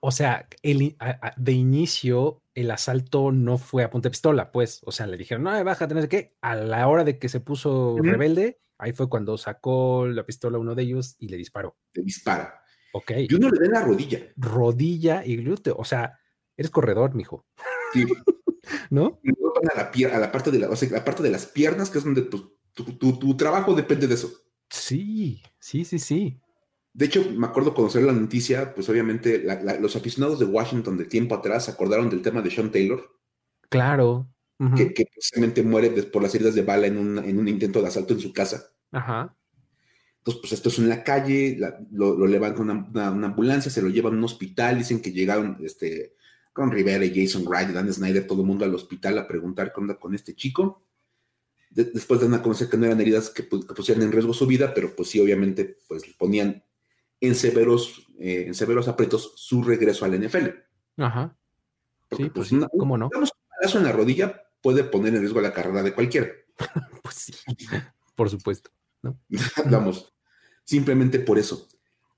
[0.00, 0.96] O sea, el,
[1.36, 4.80] de inicio el asalto no fue a punta de pistola, pues.
[4.84, 6.36] O sea, le dijeron, no, bájate, no sé qué.
[6.40, 10.60] A la hora de que se puso rebelde, ahí fue cuando sacó la pistola a
[10.60, 11.76] uno de ellos y le disparó.
[11.94, 12.62] Le dispara.
[12.92, 13.12] Ok.
[13.28, 14.20] Y uno le da en la rodilla.
[14.36, 15.76] Rodilla y glúteo.
[15.78, 16.18] O sea,
[16.56, 17.46] eres corredor, mijo.
[17.92, 18.04] Sí.
[18.90, 19.20] ¿no?
[19.72, 21.98] A la, a la parte de la, o sea, la parte de las piernas, que
[21.98, 22.42] es donde pues,
[22.74, 24.30] tu, trabajo depende de eso.
[24.68, 26.40] Sí, sí, sí, sí.
[26.92, 29.44] De hecho, me acuerdo conocer la noticia, pues obviamente
[29.80, 33.16] los aficionados de Washington de tiempo atrás se acordaron del tema de Sean Taylor.
[33.68, 34.28] Claro.
[34.76, 38.14] que, precisamente muere por las heridas de bala en un, en un intento de asalto
[38.14, 38.72] en su casa.
[38.90, 39.34] Ajá.
[40.18, 41.58] Entonces, pues esto es en la calle,
[41.92, 45.56] lo, lo levantan una, una, ambulancia, se lo llevan a un hospital, dicen que llegaron
[45.62, 46.14] este,
[46.52, 49.80] con Rivera y Jason Wright, Dan Snyder, todo el mundo al hospital a preguntar qué
[49.80, 50.84] onda con este chico.
[51.70, 54.94] después dan a conocer que no eran heridas que, pusieran en riesgo su vida, pero
[54.94, 56.62] pues sí, obviamente, pues ponían
[57.20, 60.48] en severos, eh, en severos aprietos su regreso al NFL.
[60.98, 61.36] Ajá.
[62.10, 63.10] sí, pues, pues ¿cómo no?
[63.14, 63.28] Un
[63.60, 66.28] pedazo en la rodilla puede poner en riesgo la carrera de cualquiera.
[67.02, 67.32] pues sí,
[68.14, 68.70] por supuesto.
[69.02, 69.18] ¿no?
[69.70, 70.12] Vamos,
[70.64, 71.66] Simplemente por eso.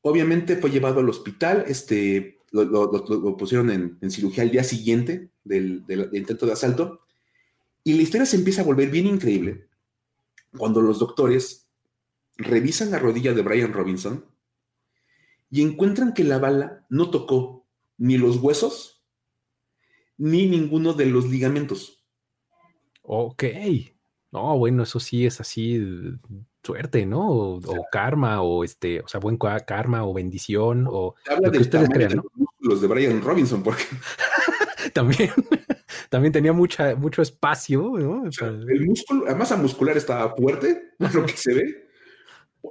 [0.02, 6.44] Obviamente fue llevado al hospital, este, lo, pusieron en, cirugía al día siguiente del, intento
[6.44, 7.00] de asalto.
[7.84, 9.68] Y la historia se empieza a volver bien increíble
[10.56, 11.68] cuando los doctores
[12.36, 14.24] revisan la rodilla de Brian Robinson
[15.52, 19.04] y encuentran que la bala no tocó ni los huesos
[20.16, 22.04] ni ninguno de los ligamentos.
[23.02, 23.44] Ok.
[24.32, 25.78] No, bueno, eso sí es así
[26.64, 27.28] suerte, ¿no?
[27.28, 27.60] O,
[27.90, 32.16] karma, o este, o sea, buen karma, o bendición, o habla lo que ustedes crean,
[32.16, 32.24] ¿no?
[32.60, 33.82] Los de Brian Robinson, porque
[34.94, 35.30] también,
[36.08, 38.24] también tenía mucha, mucho espacio, ¿no?
[38.40, 41.81] el músculo, la masa muscular estaba fuerte, lo que se ve.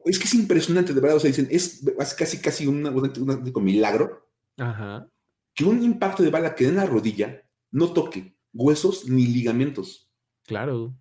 [0.06, 1.84] Es que es impresionante, de verdad, o sea, dicen, es
[2.18, 2.84] casi, casi un
[3.64, 4.28] milagro.
[4.58, 5.08] Ajá.
[5.54, 10.10] Que un impacto de bala que en la rodilla no toque huesos ni ligamentos.
[10.46, 10.96] Claro.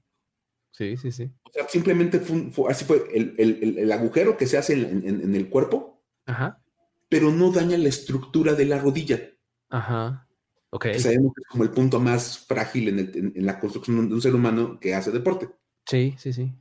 [0.72, 1.30] Sí, sí, sí.
[1.42, 6.62] O sea, simplemente fue, así fue el, agujero que se hace en, el cuerpo, Ajá.
[7.08, 9.20] pero no daña la estructura de la rodilla.
[9.68, 10.26] Ajá.
[10.70, 10.86] Ok.
[10.98, 14.78] sabemos que es como el punto más frágil en, la construcción de un ser humano
[14.78, 15.48] que hace deporte.
[15.84, 16.52] Sí, sí, sí.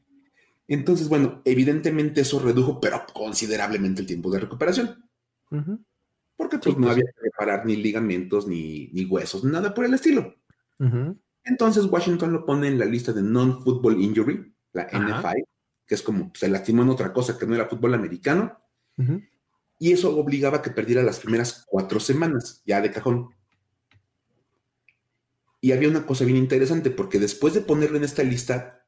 [0.70, 5.04] Entonces, bueno, evidentemente eso redujo, pero considerablemente el tiempo de recuperación.
[6.38, 9.96] Porque pues, no pues había que reparar ni ligamentos, ni, ni huesos, nada por el
[9.96, 10.36] estilo.
[11.44, 15.44] Entonces Washington lo pone en la lista de Non-Football Injury, la NFI,
[15.88, 18.60] que es como se lastimó en otra cosa que no era fútbol americano.
[19.80, 23.30] Y eso obligaba a que perdiera las primeras cuatro semanas, ya de cajón.
[25.62, 28.79] Y había una cosa bien interesante, porque después de ponerlo en esta lista,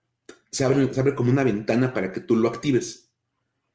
[0.51, 3.11] se abre, se abre como una ventana para que tú lo actives.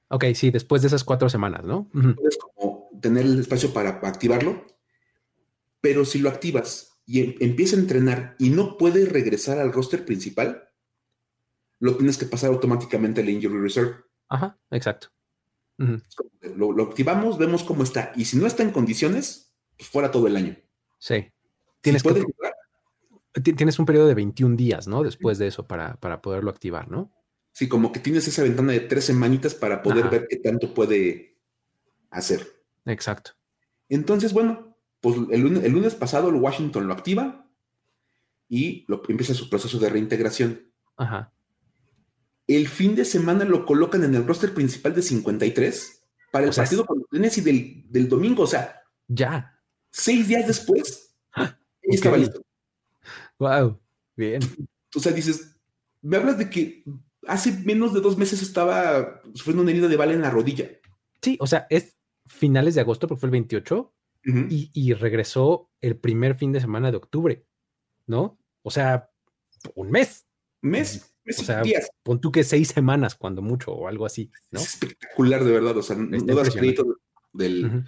[0.09, 1.89] Ok, sí, después de esas cuatro semanas, ¿no?
[1.91, 4.67] Puedes como tener el espacio para activarlo,
[5.81, 10.05] pero si lo activas y em, empieza a entrenar y no puede regresar al roster
[10.05, 10.69] principal,
[11.79, 13.97] lo tienes que pasar automáticamente al Injury Reserve.
[14.29, 15.09] Ajá, exacto.
[15.79, 18.13] lo, activamos, vemos cómo está.
[18.17, 20.57] Y si no está en condiciones, pues fuera todo el año.
[20.99, 21.33] Sí.
[21.81, 22.03] Tienes,
[23.41, 25.03] tienes un periodo de 21 días, ¿no?
[25.03, 27.13] Después de eso para, para, poderlo activar, ¿no?
[27.53, 31.39] Sí, como que tienes esa ventana de tres semanitas para poder ver qué tanto puede
[32.11, 32.47] hacer.
[32.85, 33.33] Exacto.
[33.89, 37.49] Entonces, bueno, pues el lunes, pasado el Washington lo activa
[38.49, 40.71] y lo, empieza su proceso de reintegración.
[40.97, 41.33] Ajá.
[42.47, 46.87] El fin de semana lo colocan en el roster principal de 53 para el partido
[46.87, 48.45] con Tennessee del, del domingo.
[48.45, 49.59] O sea, ya.
[49.91, 51.17] Seis días después,
[51.83, 52.46] estaba listo.
[53.39, 53.79] Wow,
[54.17, 54.41] bien.
[54.95, 55.57] O sea, dices,
[56.03, 56.85] me hablas de que
[57.27, 60.71] hace menos de dos meses estaba sufriendo una herida de bala en la rodilla.
[61.21, 61.97] Sí, o sea, es
[62.27, 63.93] finales de agosto, porque fue el 28,
[64.51, 67.47] y, regresó el primer fin de semana de octubre,
[68.07, 68.39] ¿no?
[68.63, 69.11] O sea,
[69.77, 70.27] un mes.
[70.63, 71.89] Mes, mes o sea, días.
[72.03, 74.59] Pon tú que seis semanas, cuando mucho, o algo así, ¿no?
[74.59, 75.77] Es espectacular, de verdad.
[75.77, 76.99] O sea, no das crédito
[77.33, 77.85] del,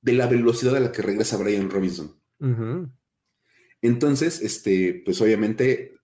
[0.00, 2.16] de la velocidad a la que regresa Brian Robinson.
[3.82, 5.94] Entonces, este, pues obviamente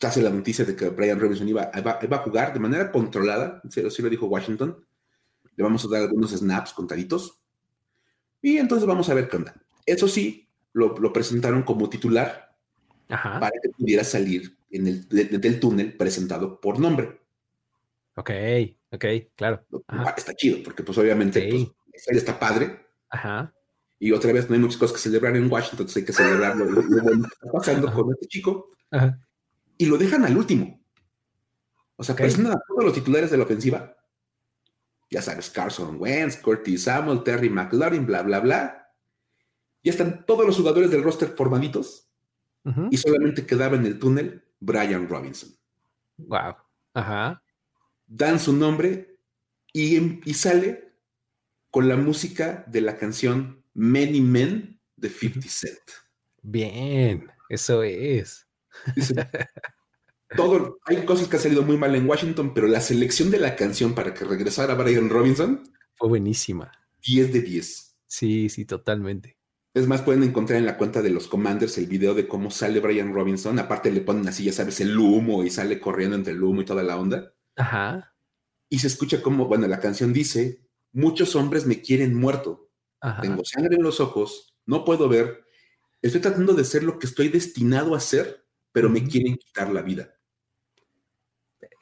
[0.00, 4.10] hace la noticia de que Brian Robinson iba, a jugar de manera controlada, sí lo
[4.10, 4.84] dijo Washington.
[5.56, 7.40] Le vamos a dar algunos snaps contaditos
[8.40, 9.54] y entonces vamos a ver qué onda.
[9.86, 12.54] Eso sí, lo, presentaron como titular
[13.08, 17.20] para que pudiera salir en el, del túnel presentado por nombre.
[18.16, 18.30] Ok,
[18.90, 19.04] ok,
[19.36, 19.64] claro.
[20.16, 21.48] Está chido, porque pues obviamente
[21.90, 22.86] pues, está padre.
[23.10, 23.54] Ajá.
[24.02, 26.56] Y otra vez no hay muchas cosas que celebrar en Washington, entonces hay que celebrar
[26.56, 26.80] lo, que
[27.32, 28.70] está pasando con este chico.
[28.90, 29.18] Ajá.
[29.78, 30.82] Y lo dejan al último.
[31.96, 33.96] O sea, presentan a todos los titulares de la ofensiva
[35.12, 38.88] ya sabes, Carson Wentz, Curtis Samuel, Terry McLaurin, bla, bla, bla.
[39.84, 42.08] Ya están todos los jugadores del roster formaditos
[42.90, 45.50] y solamente quedaba en el túnel Brian Robinson.
[46.16, 46.56] Wow.
[46.94, 47.42] Ajá.
[48.06, 49.18] Dan su nombre
[49.72, 50.94] y, y sale
[51.70, 55.78] con la música de la canción Many Men de 50 Cent.
[56.42, 58.46] Bien, eso es.
[60.36, 63.56] todo, hay cosas que han salido muy mal en Washington, pero la selección de la
[63.56, 65.62] canción para que regresara Brian Robinson
[65.94, 66.72] fue buenísima.
[67.06, 67.96] 10 de 10.
[68.06, 69.38] Sí, sí, totalmente.
[69.74, 72.80] Es más, pueden encontrar en la cuenta de los Commanders el video de cómo sale
[72.80, 73.58] Brian Robinson.
[73.58, 76.64] Aparte le ponen así, ya sabes, el humo y sale corriendo entre el humo y
[76.64, 77.32] toda la onda.
[77.56, 78.14] Ajá.
[78.68, 80.60] Y se escucha como, bueno, la canción dice,
[80.92, 82.70] muchos hombres me quieren muerto.
[83.20, 85.44] Tengo sangre en los ojos, no puedo ver.
[86.00, 89.82] Estoy tratando de ser lo que estoy destinado a ser, pero me quieren quitar la
[89.82, 90.14] vida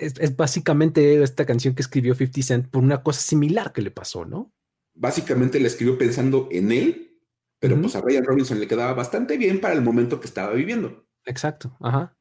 [0.01, 4.25] es, básicamente esta canción que escribió 50 Cent por una cosa similar que le pasó,
[4.25, 4.53] ¿no?
[4.95, 7.21] Básicamente la escribió pensando en él,
[7.59, 11.07] pero pues a Ryan Robinson le quedaba bastante bien para el momento que estaba viviendo.
[11.25, 12.17] Exacto, ajá.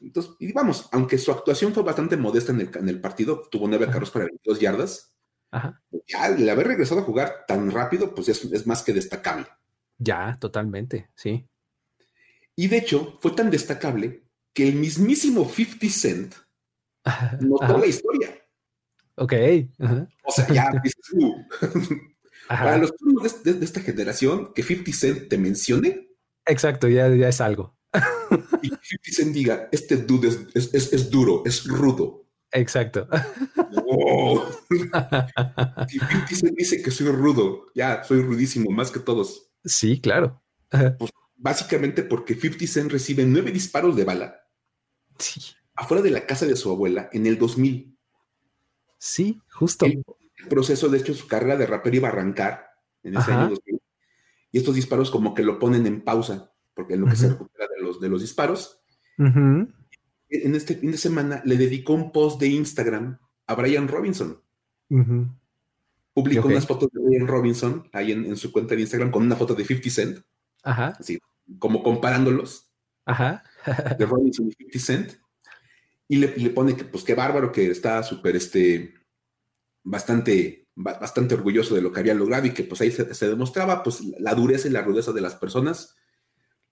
[0.00, 3.68] Entonces, y vamos, aunque su actuación fue bastante modesta en el, en el partido, tuvo
[3.68, 5.09] nueve carros para 22 yardas,
[6.06, 9.46] Ya el haber regresado a jugar tan rápido, pues es, más que destacable.
[9.98, 11.46] Ya, totalmente, sí.
[12.56, 16.34] Y de hecho, fue tan destacable que el mismísimo 50 Cent
[17.40, 18.30] notó la historia.
[19.16, 19.32] Ok.
[20.24, 20.70] O sea, ya
[21.14, 21.34] uh.
[22.48, 22.92] Para los
[23.44, 26.08] de, de, esta generación, que 50 Cent te mencione.
[26.46, 27.76] Exacto, ya, ya es algo.
[28.62, 28.78] y 50
[29.12, 32.29] Cent diga, este dude es, es, es duro, es rudo.
[32.52, 33.08] Exacto.
[33.60, 34.62] 50
[36.28, 39.50] Cent dice que soy rudo, ya, soy rudísimo, más que todos.
[39.64, 40.42] Sí, claro.
[40.98, 44.40] Pues básicamente porque 50 Cent recibe nueve disparos de bala
[45.18, 45.40] sí.
[45.74, 47.98] afuera de la casa de su abuela en el 2000.
[48.98, 49.86] Sí, justo.
[49.86, 50.04] El
[50.48, 52.70] proceso, de hecho, su carrera de rapero iba a arrancar
[53.02, 53.80] en ese año 2000.
[54.52, 57.66] Y estos disparos como que lo ponen en pausa, porque en lo que se recupera
[57.74, 58.80] de los, de los disparos.
[60.30, 64.40] En este fin de semana le dedicó un post de Instagram a Brian Robinson.
[66.12, 69.54] Publicó unas fotos de Brian Robinson ahí en, su cuenta de Instagram con una foto
[69.54, 70.18] de 50 Cent.
[70.62, 70.96] Ajá.
[70.98, 71.18] Así,
[71.58, 72.70] como comparándolos.
[73.06, 73.42] Ajá.
[73.98, 75.12] de Robinson y 50 Cent.
[76.06, 78.94] Y le, pone que, pues qué bárbaro, que está súper, este,
[79.84, 84.00] bastante, bastante orgulloso de lo que había logrado y que pues ahí se, demostraba, pues,
[84.18, 85.96] la dureza y la rudeza de las personas,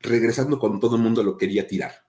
[0.01, 2.08] regresando cuando todo el mundo lo quería tirar.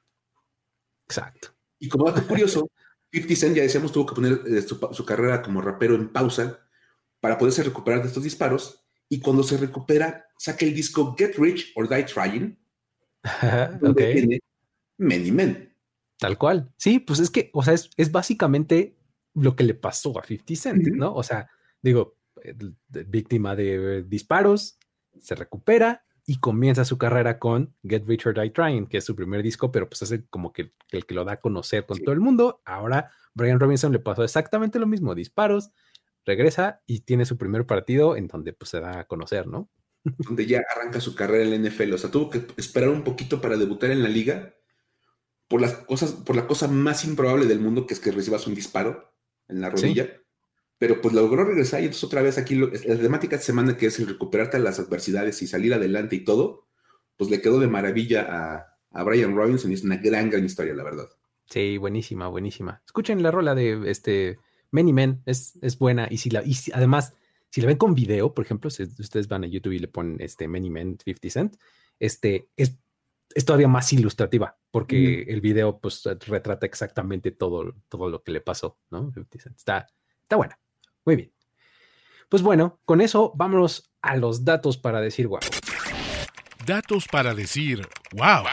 [1.09, 1.49] Exacto.
[1.79, 2.69] Y como dato curioso,
[3.11, 6.59] 50 Cent, ya decíamos, tuvo que poner eh, su, carrera como rapero en pausa
[7.19, 8.85] para poderse recuperar de estos disparos.
[9.09, 12.57] Y cuando se recupera, saca el disco Get Rich or Die Trying,
[13.81, 14.39] donde tiene
[14.97, 15.75] Many Men.
[16.19, 16.71] Tal cual.
[16.77, 18.95] Sí, pues es que, o sea, es, básicamente
[19.33, 21.15] lo que le pasó a 50 Cent, ¿no?
[21.15, 21.49] O sea,
[21.81, 22.17] digo,
[22.87, 24.77] víctima de disparos,
[25.19, 29.15] se recupera y comienza su carrera con Get Rich or Die Trying, que es su
[29.15, 32.13] primer disco, pero pues es como que el que lo da a conocer con todo
[32.13, 32.61] el mundo.
[32.65, 35.71] Ahora, Brian Robinson le pasó exactamente lo mismo, disparos,
[36.27, 39.71] regresa y tiene su primer partido en donde pues se da a conocer, ¿no?
[40.19, 41.93] Donde ya arranca su carrera en la NFL.
[41.93, 44.53] O sea, tuvo que esperar un poquito para debutar en la liga
[45.47, 48.53] por las cosas, por la cosa más improbable del mundo, que es que recibas un
[48.53, 49.15] disparo
[49.47, 50.21] en la rodilla.
[50.79, 53.99] Pero pues logró regresar y entonces otra vez aquí la temática de semana que es
[53.99, 56.67] el recuperarte a las adversidades y salir adelante y todo,
[57.17, 60.73] pues le quedó de maravilla a, a Brian Robinson y es una gran, gran historia,
[60.73, 61.09] la verdad.
[61.47, 62.81] Sí, buenísima, buenísima.
[62.85, 64.39] Escuchen la rola de este
[64.71, 67.13] Many Men, es, es buena y si la, y además,
[67.49, 70.21] si la ven con video, por ejemplo, si ustedes van a YouTube y le ponen
[70.21, 71.55] este Many Men 50 Cent,
[71.99, 72.79] este es
[73.35, 78.41] es todavía más ilustrativa, porque el video pues retrata exactamente todo, todo lo que le
[78.41, 79.11] pasó, ¿no?
[79.55, 79.87] Está,
[80.23, 80.59] está buena.
[81.05, 81.33] Muy bien.
[82.29, 85.39] Pues bueno, con eso vámonos a los datos para decir wow.
[86.65, 88.45] Datos para decir wow.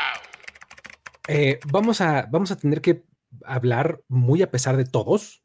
[1.28, 3.04] Eh, vamos, a, vamos a tener que
[3.44, 5.42] hablar, muy a pesar de todos,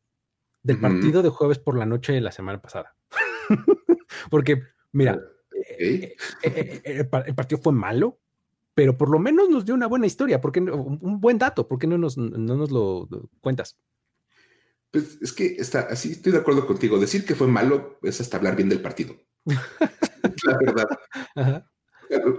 [0.64, 2.96] del partido de jueves por la noche de la semana pasada.
[4.30, 5.20] porque, mira,
[5.80, 8.20] eh, eh, el partido fue malo,
[8.74, 11.88] pero por lo menos nos dio una buena historia, porque un buen dato, ¿por qué
[11.88, 13.10] no nos, no nos lo
[13.42, 13.78] cuentas?
[14.92, 17.00] Pues es que está, así estoy de acuerdo contigo.
[17.00, 19.16] Decir que fue malo es hasta hablar bien del partido.
[19.46, 21.66] la verdad.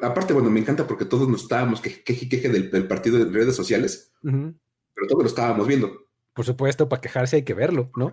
[0.03, 4.13] Aparte, bueno, me encanta porque todos nos estábamos que queje, del, partido en redes sociales,
[4.23, 6.09] pero todos lo estábamos viendo.
[6.35, 8.13] Por supuesto, para quejarse hay que verlo, ¿no?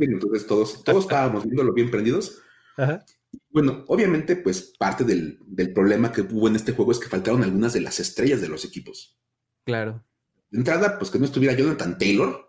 [0.00, 2.42] Entonces todos, todos estábamos viéndolo bien prendidos.
[2.76, 3.04] Ajá.
[3.50, 5.38] Bueno, obviamente, pues parte del,
[5.74, 8.64] problema que hubo en este juego es que faltaron algunas de las estrellas de los
[8.64, 9.18] equipos.
[9.64, 10.04] Claro.
[10.50, 12.45] De entrada, pues que no estuviera Jonathan Taylor,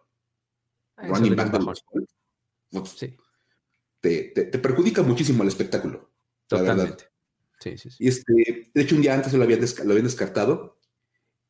[0.98, 1.52] running back
[2.86, 3.16] sí.
[4.02, 6.12] te, perjudica muchísimo el espectáculo.
[6.48, 7.06] Totalmente.
[7.60, 8.04] Sí, sí, sí.
[8.04, 10.80] Y este, de hecho, un día antes lo habían, lo habían descartado.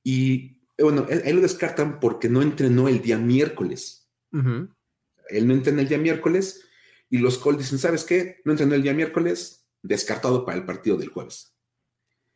[0.03, 4.09] Y bueno, él, lo descartan porque no entrenó el día miércoles.
[4.31, 6.63] Él no entrenó el día miércoles
[7.09, 8.41] y los Colts dicen, ¿sabes qué?
[8.45, 11.55] No entrenó el día miércoles, descartado para el partido del jueves.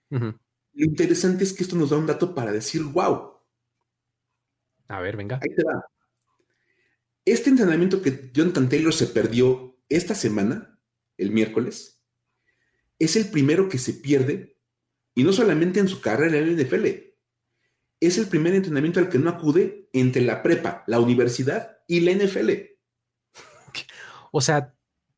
[0.10, 0.36] Lo
[0.74, 3.40] interesante es que esto nos da un dato para decir, wow.
[4.88, 5.40] A ver, venga.
[5.42, 5.86] Ahí te va.
[7.26, 10.80] Este entrenamiento que Jonathan Taylor se perdió esta semana,
[11.18, 12.02] el miércoles,
[12.98, 14.58] es el primero que se pierde,
[15.14, 16.86] y no solamente en su carrera en el NFL,
[18.00, 22.12] es el primer entrenamiento al que no acude entre la prepa, la universidad y la
[22.14, 22.50] NFL.
[24.32, 24.74] O sea,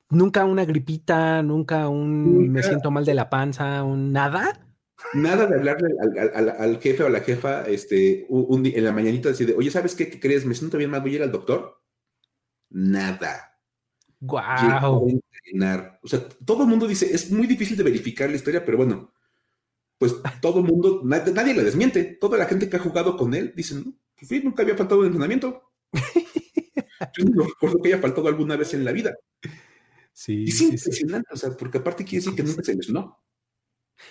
[0.09, 4.59] nunca una gripita, nunca un me siento mal de la panza, un nada.
[5.13, 5.95] Nada de hablarle
[6.33, 10.09] al, jefe o a la jefa este, un, en la mañanita decir, oye, ¿sabes qué?
[10.09, 10.45] ¿Qué crees?
[10.45, 11.01] ¿Me siento bien mal?
[11.01, 11.82] ¿Voy a ir al doctor?
[12.74, 13.59] Nada.
[14.19, 15.21] Wow.
[16.01, 19.13] O sea, todo el mundo dice, es muy difícil de verificar la historia, pero bueno,
[19.97, 22.03] pues todo el mundo, nadie, le desmiente.
[22.19, 25.01] Toda la gente que ha jugado con él dice, no, pues sí, nunca había faltado
[25.01, 25.71] un entrenamiento.
[27.17, 29.15] Yo no recuerdo que haya faltado alguna vez en la vida.
[30.11, 30.45] Sí.
[30.47, 33.19] es impresionante, o sea, porque aparte quiere decir que nunca se lesionó.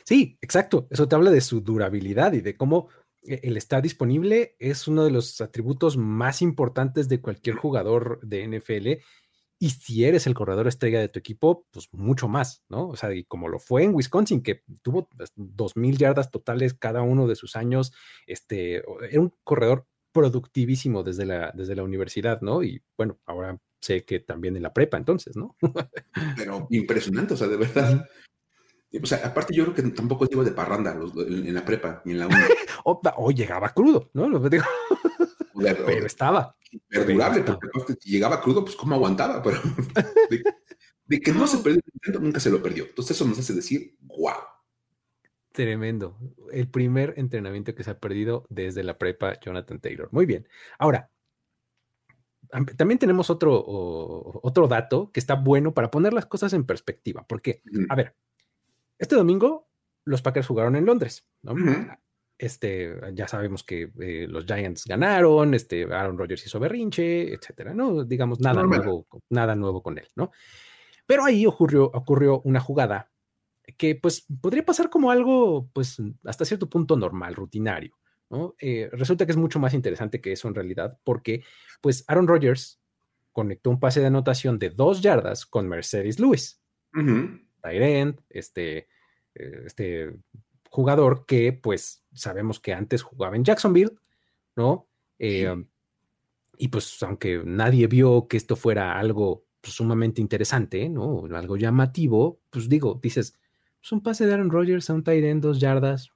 [0.04, 0.86] Sí, exacto.
[0.90, 2.88] Eso te habla de su durabilidad y de cómo
[3.22, 9.02] el estar disponible es uno de los atributos más importantes de cualquier jugador de NFL.
[9.58, 12.88] Y si eres el corredor estrella de tu equipo, pues mucho más, ¿no?
[12.88, 16.74] O sea, y como lo fue en Wisconsin, que tuvo pues, dos mil yardas totales
[16.74, 17.92] cada uno de sus años,
[18.26, 22.62] este, era un corredor productivísimo desde la, desde la universidad, ¿no?
[22.62, 25.56] Y bueno, ahora sé que también en la prepa, entonces, ¿no?
[26.36, 28.08] Pero impresionante, o sea, de verdad.
[29.00, 32.18] O sea, aparte yo creo que tampoco iba de parranda en la prepa ni en
[32.18, 32.36] la uni.
[32.84, 34.28] o, llegaba crudo, ¿no?
[34.28, 34.64] Lo digo.
[35.54, 36.56] Pero estaba.
[36.88, 39.60] Perdurable, porque si llegaba crudo, pues cómo aguantaba, pero
[41.06, 41.82] de, que no se perdió
[42.18, 42.84] nunca se lo perdió.
[42.84, 44.32] Entonces eso nos hace decir, wow.
[45.52, 46.16] Tremendo.
[46.50, 50.08] El primer entrenamiento que se ha perdido desde la prepa, Jonathan Taylor.
[50.12, 50.48] Muy bien.
[50.78, 51.10] Ahora,
[52.76, 53.62] también tenemos otro,
[54.42, 57.26] otro dato que está bueno para poner las cosas en perspectiva.
[57.28, 58.16] Porque, a ver,
[59.02, 59.68] este domingo
[60.04, 61.54] los Packers jugaron en Londres, ¿no?
[62.38, 68.04] Este, ya sabemos que eh, los Giants ganaron, este, Aaron Rodgers hizo berrinche, etcétera, ¿no?
[68.04, 70.30] Digamos, nada nuevo, nada nuevo con él, ¿no?
[71.04, 73.10] Pero ahí ocurrió, ocurrió una jugada
[73.76, 77.96] que, pues, podría pasar como algo, pues, hasta cierto punto normal, rutinario.
[78.58, 81.44] Eh, resulta que es mucho más interesante que eso en realidad, porque
[81.82, 82.80] pues Aaron Rodgers
[83.30, 86.62] conectó un pase de anotación de dos yardas con Mercedes Lewis,
[86.94, 88.14] uh eh,
[89.64, 90.14] este
[90.70, 93.94] jugador que pues sabemos que antes jugaba en Jacksonville,
[94.56, 94.88] ¿no?
[95.18, 95.54] Eh,
[96.58, 101.24] y pues aunque nadie vio que esto fuera algo pues, sumamente interesante, ¿no?
[101.34, 103.38] Algo llamativo, pues digo, dices,
[103.80, 106.10] pues un pase de Aaron Rodgers a un Tyrant, dos yardas,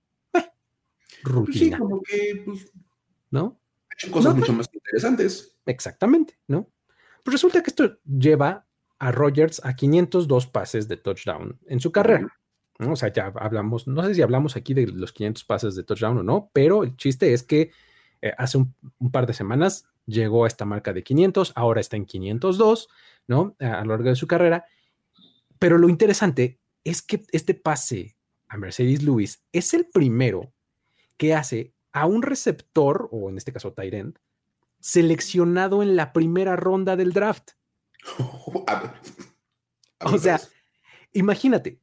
[1.22, 1.76] rutina.
[1.76, 2.72] sí, como que, pues,
[3.30, 3.58] ¿no?
[3.96, 5.56] hecho cosas mucho más interesantes.
[5.66, 6.70] Exactamente, ¿no?
[7.22, 8.65] Pues resulta que esto lleva
[8.98, 12.28] a Rogers a 502 pases de touchdown en su carrera.
[12.78, 12.92] ¿no?
[12.92, 16.18] O sea, ya hablamos, no sé si hablamos aquí de los 500 pases de touchdown
[16.18, 17.70] o no, pero el chiste es que
[18.22, 18.74] eh, hace un,
[19.10, 22.88] par de semanas llegó a esta marca de 500, ahora está en 502,
[23.28, 23.56] ¿no?
[23.60, 24.64] A, a lo largo de su carrera.
[25.58, 28.16] Pero lo interesante es que este pase
[28.48, 30.52] a Mercedes Lewis es el primero
[31.16, 34.18] que hace a un receptor, o en este caso Tyrant,
[34.80, 37.52] seleccionado en la primera ronda del draft.
[40.00, 40.40] o sea,
[41.12, 41.80] imagínate,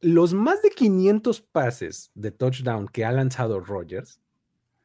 [0.00, 4.20] los más de 500 pases de touchdown que ha lanzado Rogers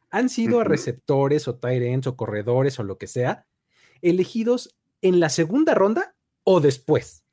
[0.10, 3.48] han sido a receptores o tight o corredores o lo que sea,
[4.02, 7.24] elegidos en la segunda ronda o después.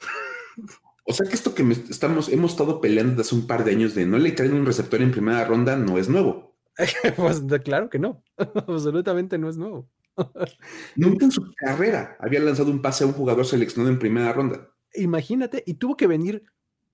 [1.06, 3.94] O sea que esto que estamos, hemos estado peleando desde hace un par de años
[3.94, 6.56] de no le traen un receptor en primera ronda no es nuevo.
[7.16, 9.86] pues claro que no, absolutamente no es nuevo.
[10.96, 14.70] Nunca en su carrera había lanzado un pase a un jugador seleccionado en primera ronda.
[14.94, 16.44] Imagínate, y tuvo que venir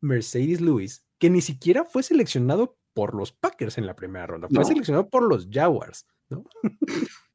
[0.01, 4.65] Mercedes Lewis, que ni siquiera fue seleccionado por los Packers en la primera ronda, fue
[4.65, 6.45] seleccionado por los Jaguars, ¿no?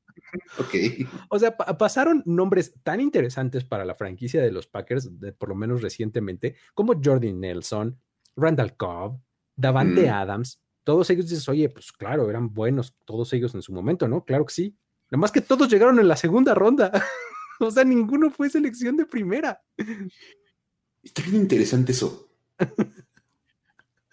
[0.59, 1.07] Ok.
[1.29, 5.55] O sea, pasaron nombres tan interesantes para la franquicia de los Packers, de, por lo
[5.55, 7.99] menos recientemente, como Jordi Nelson,
[8.35, 9.21] Randall Cobb,
[9.55, 10.13] Davante mm.
[10.13, 10.61] Adams.
[10.83, 14.23] Todos ellos dices, oye, pues claro, eran buenos todos ellos en su momento, ¿no?
[14.23, 14.77] Claro que sí.
[15.11, 16.91] Más que todos llegaron en la segunda ronda.
[17.59, 19.61] o sea, ninguno fue selección de primera.
[21.01, 22.29] Está bien interesante eso.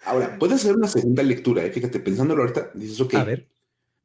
[0.05, 1.71] Ahora, puedes hacer una segunda lectura, ¿eh?
[1.71, 3.13] fíjate, pensándolo ahorita, dices, ok.
[3.15, 3.47] A ver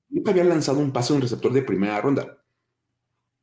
[0.09, 2.39] nunca había lanzado un pase a un receptor de primera ronda.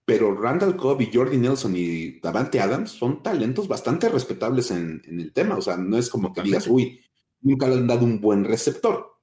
[0.05, 5.33] Pero Randall Cobb y Jordi Nelson y Davante Adams son talentos bastante respetables en, el
[5.33, 5.57] tema.
[5.57, 7.01] O sea, no es como que digas, uy,
[7.41, 9.17] nunca le han dado un buen receptor.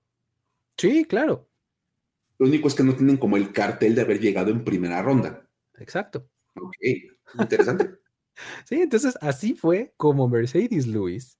[0.76, 1.48] Sí, claro.
[2.43, 5.47] Lo único es que no tienen como el cartel de haber llegado en primera ronda.
[5.78, 6.28] Exacto.
[6.61, 6.74] Ok,
[7.38, 8.01] interesante.
[8.64, 11.38] sí, entonces así fue como Mercedes Lewis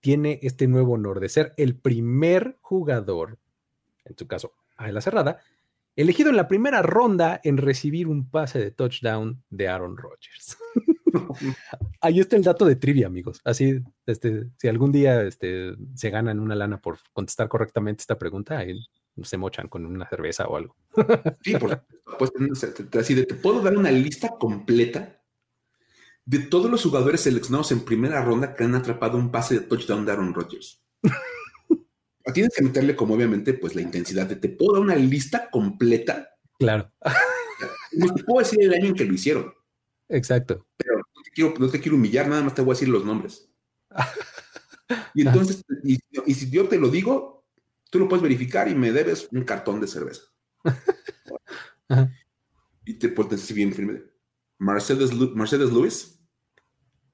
[0.00, 3.38] tiene este nuevo honor de ser el primer jugador,
[4.04, 5.38] en su caso, a la cerrada,
[5.94, 10.58] elegido en la primera ronda en recibir un pase de touchdown de Aaron Rodgers.
[12.00, 13.40] Ahí está el dato de trivia, amigos.
[13.44, 18.58] Así, este, si algún día este, se ganan una lana por contestar correctamente esta pregunta,
[18.58, 18.80] ahí
[19.24, 20.76] se mochan con una cerveza o algo.
[21.42, 21.84] sí, por
[22.18, 22.32] pues,
[22.98, 25.20] así de, te puedo dar una lista completa
[26.24, 30.04] de todos los jugadores seleccionados en primera ronda que han atrapado un pase de touchdown
[30.04, 30.82] de Aaron Rodgers.
[32.32, 36.28] tienes que meterle como obviamente pues la intensidad de te puedo dar una lista completa.
[36.58, 36.92] Claro.
[37.92, 39.52] No te puedo decir el año en que lo hicieron.
[40.08, 40.66] Exacto.
[40.76, 40.98] Pero
[41.58, 43.50] no te quiero, humillar, nada más te voy a decir los nombres.
[45.14, 45.98] Y entonces, y,
[46.34, 47.39] si yo te lo digo,
[47.90, 50.22] tú lo puedes verificar y me debes un cartón de cerveza.
[52.86, 54.02] Y te pones así bien firme.
[54.58, 56.18] Mercedes, Mercedes Lewis,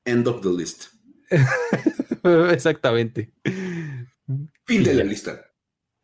[0.05, 0.87] end of the list.
[2.53, 3.33] Exactamente.
[4.65, 5.45] Fin de la lista.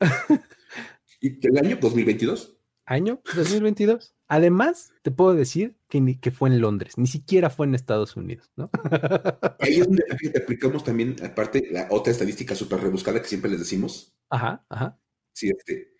[1.21, 2.59] ¿Y el año 2022?
[2.87, 4.15] Año 2022.
[4.27, 8.51] Además, te puedo decir que, que fue en Londres, ni siquiera fue en Estados Unidos,
[8.57, 8.71] ¿no?
[9.61, 10.03] Ahí es donde
[10.43, 14.17] aplicamos también, aparte, la otra estadística súper rebuscada que siempre les decimos.
[14.31, 14.99] Ajá, ajá.
[15.35, 15.93] Sí, este.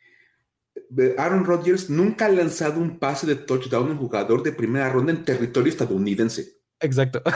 [1.19, 5.13] Aaron Rodgers nunca ha lanzado un pase de touchdown a un jugador de primera ronda
[5.13, 6.63] en territorio estadounidense.
[6.81, 7.23] Exacto.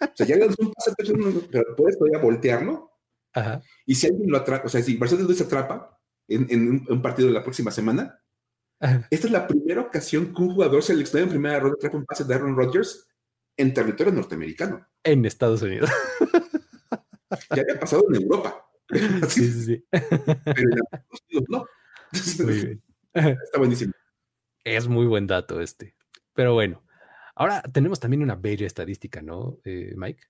[0.00, 2.90] O sea, ya lanzó un pase de touchdown, pero puedes todavía voltearlo.
[3.34, 3.60] Ajá.
[3.84, 7.34] Y si alguien lo atrapa, o sea, si Mercedes Luis atrapa en, un partido de
[7.34, 8.18] la próxima semana,
[8.80, 12.24] esta es la primera ocasión que un jugador seleccionado en primera ronda atrapa un pase
[12.24, 13.08] de Aaron Rodgers
[13.56, 14.86] en territorio norteamericano.
[15.02, 15.90] En Estados Unidos.
[17.50, 18.62] Ya había pasado en Europa.
[19.28, 19.84] Sí, sí, sí.
[19.90, 20.06] Pero
[20.56, 21.66] en Estados Unidos no.
[22.44, 22.82] Muy bien.
[23.12, 23.92] Está buenísimo.
[24.62, 25.96] Es muy buen dato este.
[26.34, 26.84] Pero bueno,
[27.34, 30.22] ahora tenemos también una bella estadística, ¿no, eh, Mike?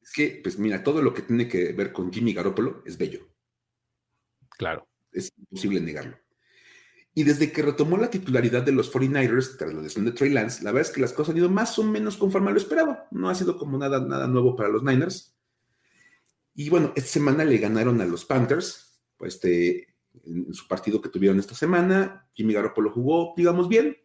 [0.00, 3.28] Es que, pues mira, todo lo que tiene que ver con Jimmy Garoppolo es bello.
[4.56, 4.88] Claro.
[5.12, 6.16] Es imposible negarlo.
[7.18, 10.62] Y desde que retomó la titularidad de los 49ers tras la lesión de Trey Lance,
[10.62, 12.96] la verdad es que las cosas han ido más o menos conforme a lo esperado.
[13.10, 15.36] No ha sido como nada, nada nuevo para los Niners.
[16.54, 19.96] Y bueno, esta semana le ganaron a los Panthers, pues este,
[20.26, 22.24] en, su partido que tuvieron esta semana.
[22.34, 23.96] Jimmy Garoppolo jugó, digamos, bien.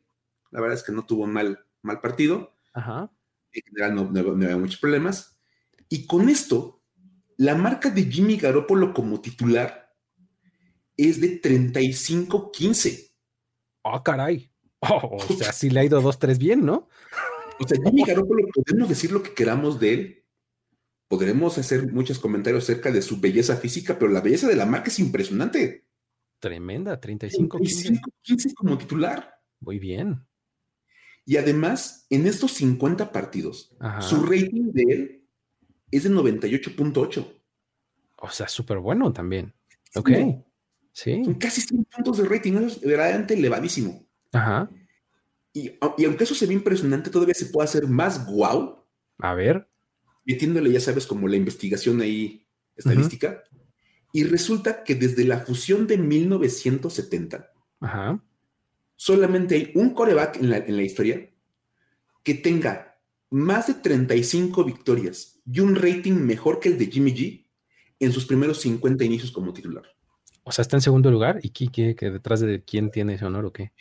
[0.50, 2.56] La verdad es que no tuvo mal, mal partido.
[2.74, 3.12] Ajá.
[3.52, 5.40] En general no, no, había muchos problemas.
[5.88, 6.82] Y con esto,
[7.38, 9.83] la marca de Jimmy Garoppolo como titular
[10.98, 13.12] es de 35-15.
[13.84, 14.50] Ah, caray.
[14.80, 16.90] Oh, o sea, sí le ha ido 2-3 bien, ¿no?
[17.60, 20.26] O sea, Jimmy Garoppolo, podemos decir lo que queramos de él.
[21.08, 24.90] Podremos hacer muchos comentarios acerca de su belleza física, pero la belleza de la marca
[24.90, 25.86] es impresionante.
[26.40, 27.60] Tremenda, 35
[28.22, 29.40] 15 como titular.
[29.60, 30.26] Muy bien.
[31.26, 35.28] Y además, en estos 50 partidos, su rating de él
[35.92, 37.42] es de 98.8.
[38.18, 39.54] O sea, súper bueno también.
[39.96, 40.10] Ok.
[40.94, 41.24] Sí.
[41.26, 44.08] Son casi 100 puntos de rating, es verdaderamente elevadísimo.
[44.32, 44.70] Ajá.
[45.52, 48.86] Y, y, aunque eso se ve impresionante, todavía se puede hacer más guau.
[49.18, 49.68] A ver.
[50.26, 53.44] Metiéndole, ya sabes, como la investigación ahí estadística.
[54.12, 57.52] Y resulta que desde la fusión de 1970,
[58.96, 61.30] solamente hay un coreback en la, en la historia
[62.24, 63.00] que tenga
[63.32, 67.48] más de 35 victorias y un rating mejor que el de Jimmy G
[68.00, 69.84] en sus primeros 50 inicios como titular.
[70.44, 71.40] O sea, está en segundo lugar.
[71.42, 73.72] ¿Y qué, que detrás de quién tiene ese honor o qué?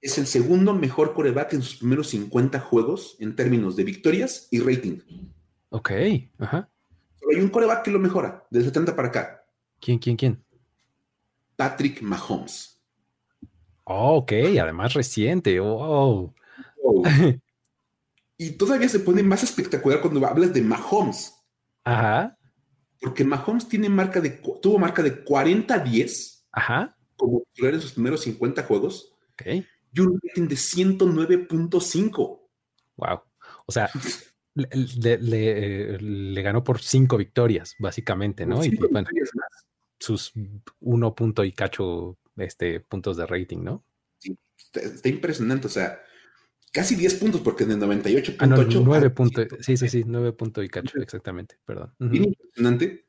[0.00, 4.60] Es el segundo mejor coreback en sus primeros 50 juegos en términos de victorias y
[4.60, 4.98] rating.
[5.70, 5.90] Ok,
[6.38, 6.68] ajá.
[7.18, 9.44] Pero hay un coreback que lo mejora, del 70 para acá.
[9.80, 10.44] ¿Quién, quién, quién?
[11.56, 12.80] Patrick Mahomes.
[13.84, 15.58] Oh, ok, además reciente.
[15.60, 16.32] Oh.
[18.36, 21.34] y todavía se pone más espectacular cuando hablas de Mahomes.
[21.84, 22.36] Ajá.
[23.02, 26.96] Porque Mahomes tiene marca de, tuvo marca de 40-10 Ajá.
[27.16, 29.12] como titular en sus primeros 50 juegos.
[29.44, 32.40] Y un rating de 109.5.
[32.96, 33.20] Wow.
[33.66, 33.90] O sea,
[34.54, 38.64] le, le, ganó por cinco victorias, básicamente, ¿no?
[38.64, 39.08] Y bueno,
[39.98, 40.32] sus
[40.80, 43.84] uno punto y cacho este, puntos de rating, ¿no?
[44.18, 46.02] Sí, está, impresionante, o sea,
[46.72, 48.36] casi 10 puntos, porque en el 98.8.
[48.38, 51.94] Ah, no, 9 puntos, sí, sí, sí, 9 puntos y cacho, exactamente, perdón.
[51.98, 53.06] Bien impresionante.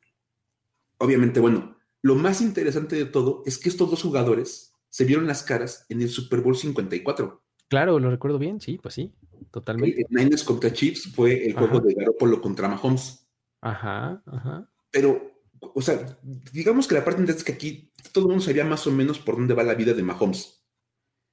[0.97, 5.41] Obviamente, bueno, lo más interesante de todo es que estos dos jugadores se vieron las
[5.41, 7.41] caras en el Super Bowl 54.
[7.69, 9.11] Claro, lo recuerdo bien, sí, pues sí,
[9.49, 10.01] totalmente.
[10.01, 13.27] El Niners contra Chiefs fue el juego de Garoppolo contra Mahomes.
[13.61, 14.69] Ajá, ajá.
[14.91, 16.19] Pero, o sea,
[16.51, 19.17] digamos que la parte interesante es que aquí todo el mundo sabía más o menos
[19.17, 20.62] por dónde va la vida de Mahomes.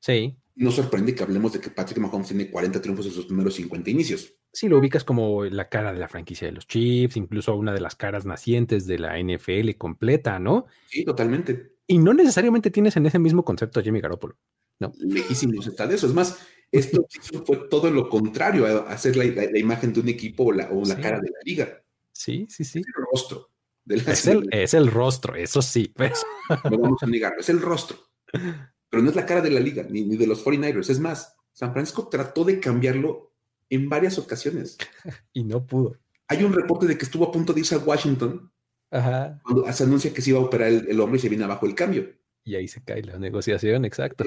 [0.01, 0.37] Sí.
[0.57, 3.89] No sorprende que hablemos de que Patrick Mahomes tiene 40 triunfos en sus primeros 50
[3.91, 4.35] inicios.
[4.53, 7.81] Sí, lo ubicas como la cara de la franquicia de los Chiefs, incluso una de
[7.81, 10.67] las caras nacientes de la NFL completa, ¿no?
[10.89, 11.77] Sí, totalmente.
[11.87, 14.37] Y no necesariamente tienes en ese mismo concepto a Jimmy Garoppolo.
[14.81, 14.93] No.
[14.99, 16.07] Lejísimos está de eso.
[16.07, 16.41] Es más,
[16.73, 17.07] esto
[17.47, 19.25] fue todo lo contrario a hacer la,
[19.59, 20.67] imagen de un equipo o la,
[21.01, 21.83] cara de la liga.
[22.13, 22.81] Sí, sí, sí.
[22.81, 23.51] Es el rostro.
[23.87, 25.93] es, el, es, el, rostro, eso sí.
[25.95, 26.25] Pues.
[26.71, 27.97] No vamos a negarlo, es el rostro.
[28.91, 30.91] Pero no es la cara de la liga, ni, ni de los 49ers.
[30.91, 33.33] Es más, San Francisco trató de cambiarlo
[33.71, 34.77] en varias ocasiones.
[35.33, 35.97] y no pudo.
[36.29, 38.53] Hay un reporte de que estuvo a punto de irse a Washington
[38.91, 39.41] Ajá.
[39.43, 41.67] cuando se anuncia que se iba a operar el, el hombre y se viene abajo
[41.67, 42.09] el cambio.
[42.45, 44.25] Y ahí se cae la negociación, exacto.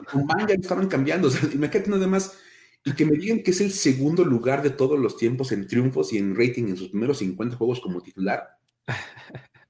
[0.47, 1.28] ya estaban cambiando.
[1.28, 2.38] O sea, imagínate nada más.
[2.86, 6.14] Y que me digan que es el segundo lugar de todos los tiempos en triunfos
[6.14, 8.57] y en rating en sus primeros 50 juegos como titular.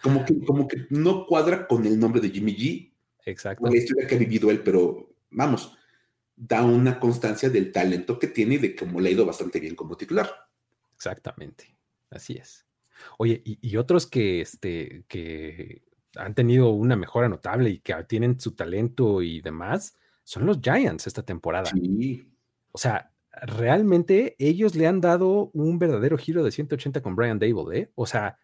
[0.00, 2.92] Como que, como que no cuadra con el nombre de Jimmy G.
[3.28, 3.68] Exacto.
[3.68, 5.76] la historia que ha vivido él, pero vamos,
[6.34, 9.74] da una constancia del talento que tiene y de cómo le ha ido bastante bien
[9.74, 10.30] como titular.
[10.94, 11.76] Exactamente,
[12.10, 12.66] así es.
[13.18, 15.82] Oye, y, otros que, este, que
[16.16, 21.06] han tenido una mejora notable y que tienen su talento y demás, son los Giants
[21.06, 21.70] esta temporada.
[21.70, 22.28] Sí.
[22.72, 23.12] O sea,
[23.42, 27.92] realmente ellos le han dado un verdadero giro de 180 con Brian Dable, ¿eh?
[27.94, 28.38] O sea,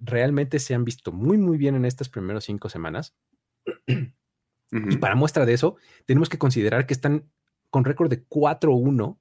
[0.00, 3.14] realmente se han visto muy, muy bien en estas primeras cinco semanas.
[4.72, 7.30] Y para muestra de eso, tenemos que considerar que están
[7.70, 9.18] con récord de 4-1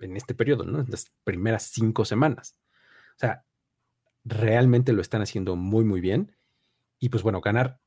[0.00, 0.80] en este periodo, ¿no?
[0.80, 2.58] En las primeras cinco semanas.
[3.16, 3.44] O sea,
[4.24, 6.34] realmente lo están haciendo muy, muy bien.
[6.98, 7.78] Y pues bueno, ganar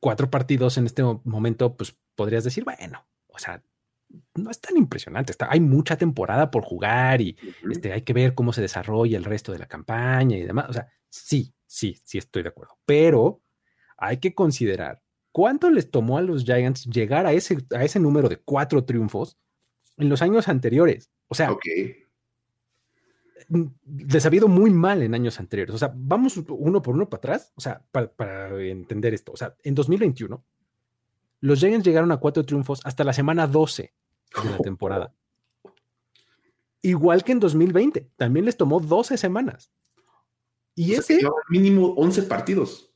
[0.00, 3.62] cuatro partidos en este momento, pues podrías decir, bueno, o sea,
[4.34, 5.32] no es tan impresionante.
[5.32, 7.36] Está, hay mucha temporada por jugar y
[7.70, 10.66] este, hay que ver cómo se desarrolla el resto de la campaña y demás.
[10.68, 12.78] O sea, sí, sí, sí estoy de acuerdo.
[12.84, 13.42] Pero
[13.96, 15.03] hay que considerar
[15.34, 19.36] cuánto les tomó a los Giants llegar a ese, a ese número de cuatro triunfos
[19.96, 21.10] en los años anteriores.
[21.26, 21.56] O sea,
[23.84, 25.74] les ha habido muy mal en años anteriores.
[25.74, 29.32] O sea, vamos uno por uno para atrás, o sea, para, para entender esto.
[29.32, 30.40] O sea, en 2021
[31.40, 33.92] los Giants llegaron a cuatro triunfos hasta la semana 12
[34.44, 35.12] de la temporada.
[36.80, 39.72] Igual que en 2020, también les tomó 12 semanas.
[40.76, 41.20] Y ese.
[41.48, 42.93] mínimo 11 partidos.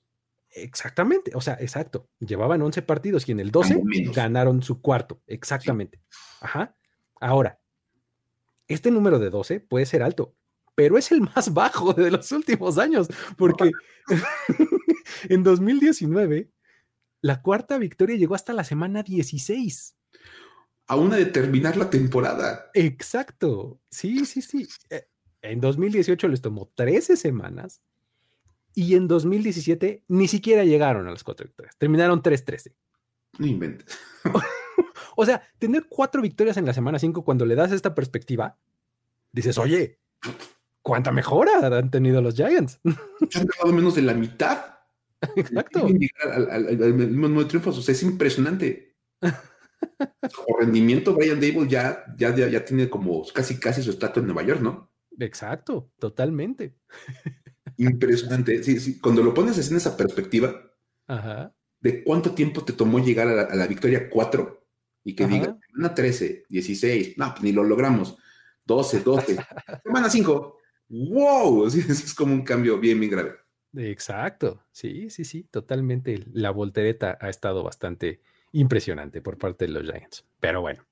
[0.51, 2.09] Exactamente, o sea, exacto.
[2.21, 3.83] Llevaban 11 partidos y en el 12
[4.15, 5.21] ganaron su cuarto.
[5.27, 6.01] Exactamente.
[6.41, 6.75] Ajá.
[7.21, 7.61] Ahora,
[8.67, 10.35] este número de 12 puede ser alto,
[10.75, 13.71] pero es el más bajo de los últimos años, porque
[15.29, 16.51] en 2019
[17.21, 19.97] la cuarta victoria llegó hasta la semana 16.
[20.87, 22.71] A una de terminar la temporada.
[22.73, 23.81] Exacto.
[23.91, 24.67] Sí, sí, sí.
[24.89, 25.07] Eh,
[25.43, 27.83] en 2018 les tomó 13 semanas
[28.79, 31.77] y en 2017 ni siquiera llegaron a las cuatro victorias.
[31.79, 32.73] Terminaron 3-13.
[33.41, 33.99] No inventes.
[35.17, 38.57] o sea, tener cuatro victorias en la semana 5 cuando le das esta perspectiva,
[39.33, 39.99] dices, oye,
[40.81, 42.79] ¿cuánta mejora han tenido los Giants?
[42.85, 44.77] Han ganado menos de la mitad.
[45.35, 45.85] Exacto.
[46.23, 48.95] Al, mismo triunfos, o sea, es impresionante.
[49.99, 54.45] Por rendimiento, Brian Dable ya, ya, ya, tiene como casi casi su estatua en Nueva
[54.45, 54.89] York, ¿no?
[55.19, 56.77] Exacto, totalmente.
[57.79, 58.63] Impresionante.
[58.63, 58.99] Sí, sí.
[58.99, 60.71] Cuando lo pones así en esa perspectiva,
[61.81, 64.67] de cuánto tiempo te tomó llegar a la, victoria 4
[65.05, 68.19] y que diga, semana 13, 16, no, pues ni lo logramos,
[68.65, 69.37] 12, 12,
[69.85, 70.59] semana 5,
[70.89, 73.37] wow, es como un cambio bien, bien grave.
[73.77, 76.25] Exacto, sí, sí, sí, totalmente.
[76.33, 78.21] La voltereta ha estado bastante
[78.53, 80.25] impresionante por parte de los Giants.
[80.41, 80.85] Pero bueno,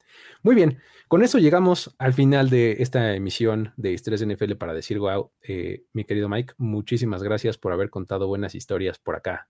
[0.43, 0.79] muy bien.
[1.09, 5.31] Con eso llegamos al final de esta emisión de Historias NFL para decir wow.
[5.43, 9.49] Eh, mi querido Mike, muchísimas gracias por haber contado buenas historias por acá.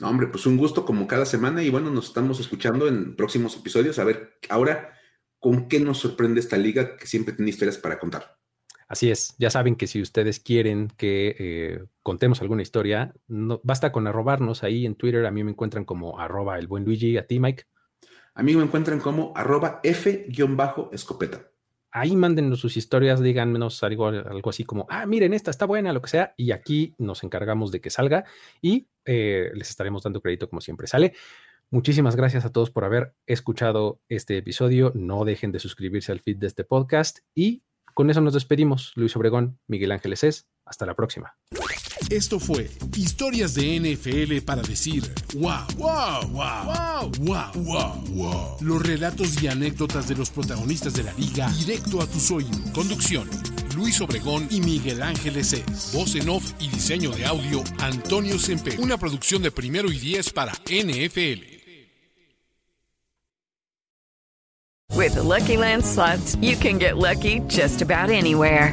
[0.00, 3.98] hombre, pues un gusto como cada semana y bueno, nos estamos escuchando en próximos episodios
[3.98, 4.92] a ver ahora
[5.40, 8.38] con qué nos sorprende esta liga que siempre tiene historias para contar.
[8.86, 13.92] Así es, ya saben que si ustedes quieren que eh, contemos alguna historia, no, basta
[13.92, 15.26] con arrobarnos ahí en Twitter.
[15.26, 17.64] A mí me encuentran como arroba el buen Luigi, a ti Mike.
[18.34, 21.50] A mí me encuentran como arroba F-escopeta.
[21.92, 26.02] Ahí mándenos sus historias, díganos algo, algo así como, ah, miren, esta está buena, lo
[26.02, 28.24] que sea, y aquí nos encargamos de que salga
[28.60, 31.14] y eh, les estaremos dando crédito como siempre sale.
[31.70, 34.90] Muchísimas gracias a todos por haber escuchado este episodio.
[34.94, 37.62] No dejen de suscribirse al feed de este podcast y
[37.94, 38.92] con eso nos despedimos.
[38.96, 40.48] Luis Obregón, Miguel Ángeles es.
[40.66, 41.34] Hasta la próxima.
[42.10, 49.42] Esto fue Historias de NFL para decir wow, wow, wow, wow, wow, wow, Los relatos
[49.42, 52.70] y anécdotas de los protagonistas de la liga directo a tus oídos.
[52.72, 53.28] Conducción.
[53.74, 55.92] Luis Obregón y Miguel Ángeles es.
[55.92, 58.76] Voz en off y diseño de audio Antonio Sempe.
[58.78, 61.54] Una producción de primero y diez para NFL.
[64.96, 68.72] With the Lucky Land slots, you can get lucky just about anywhere.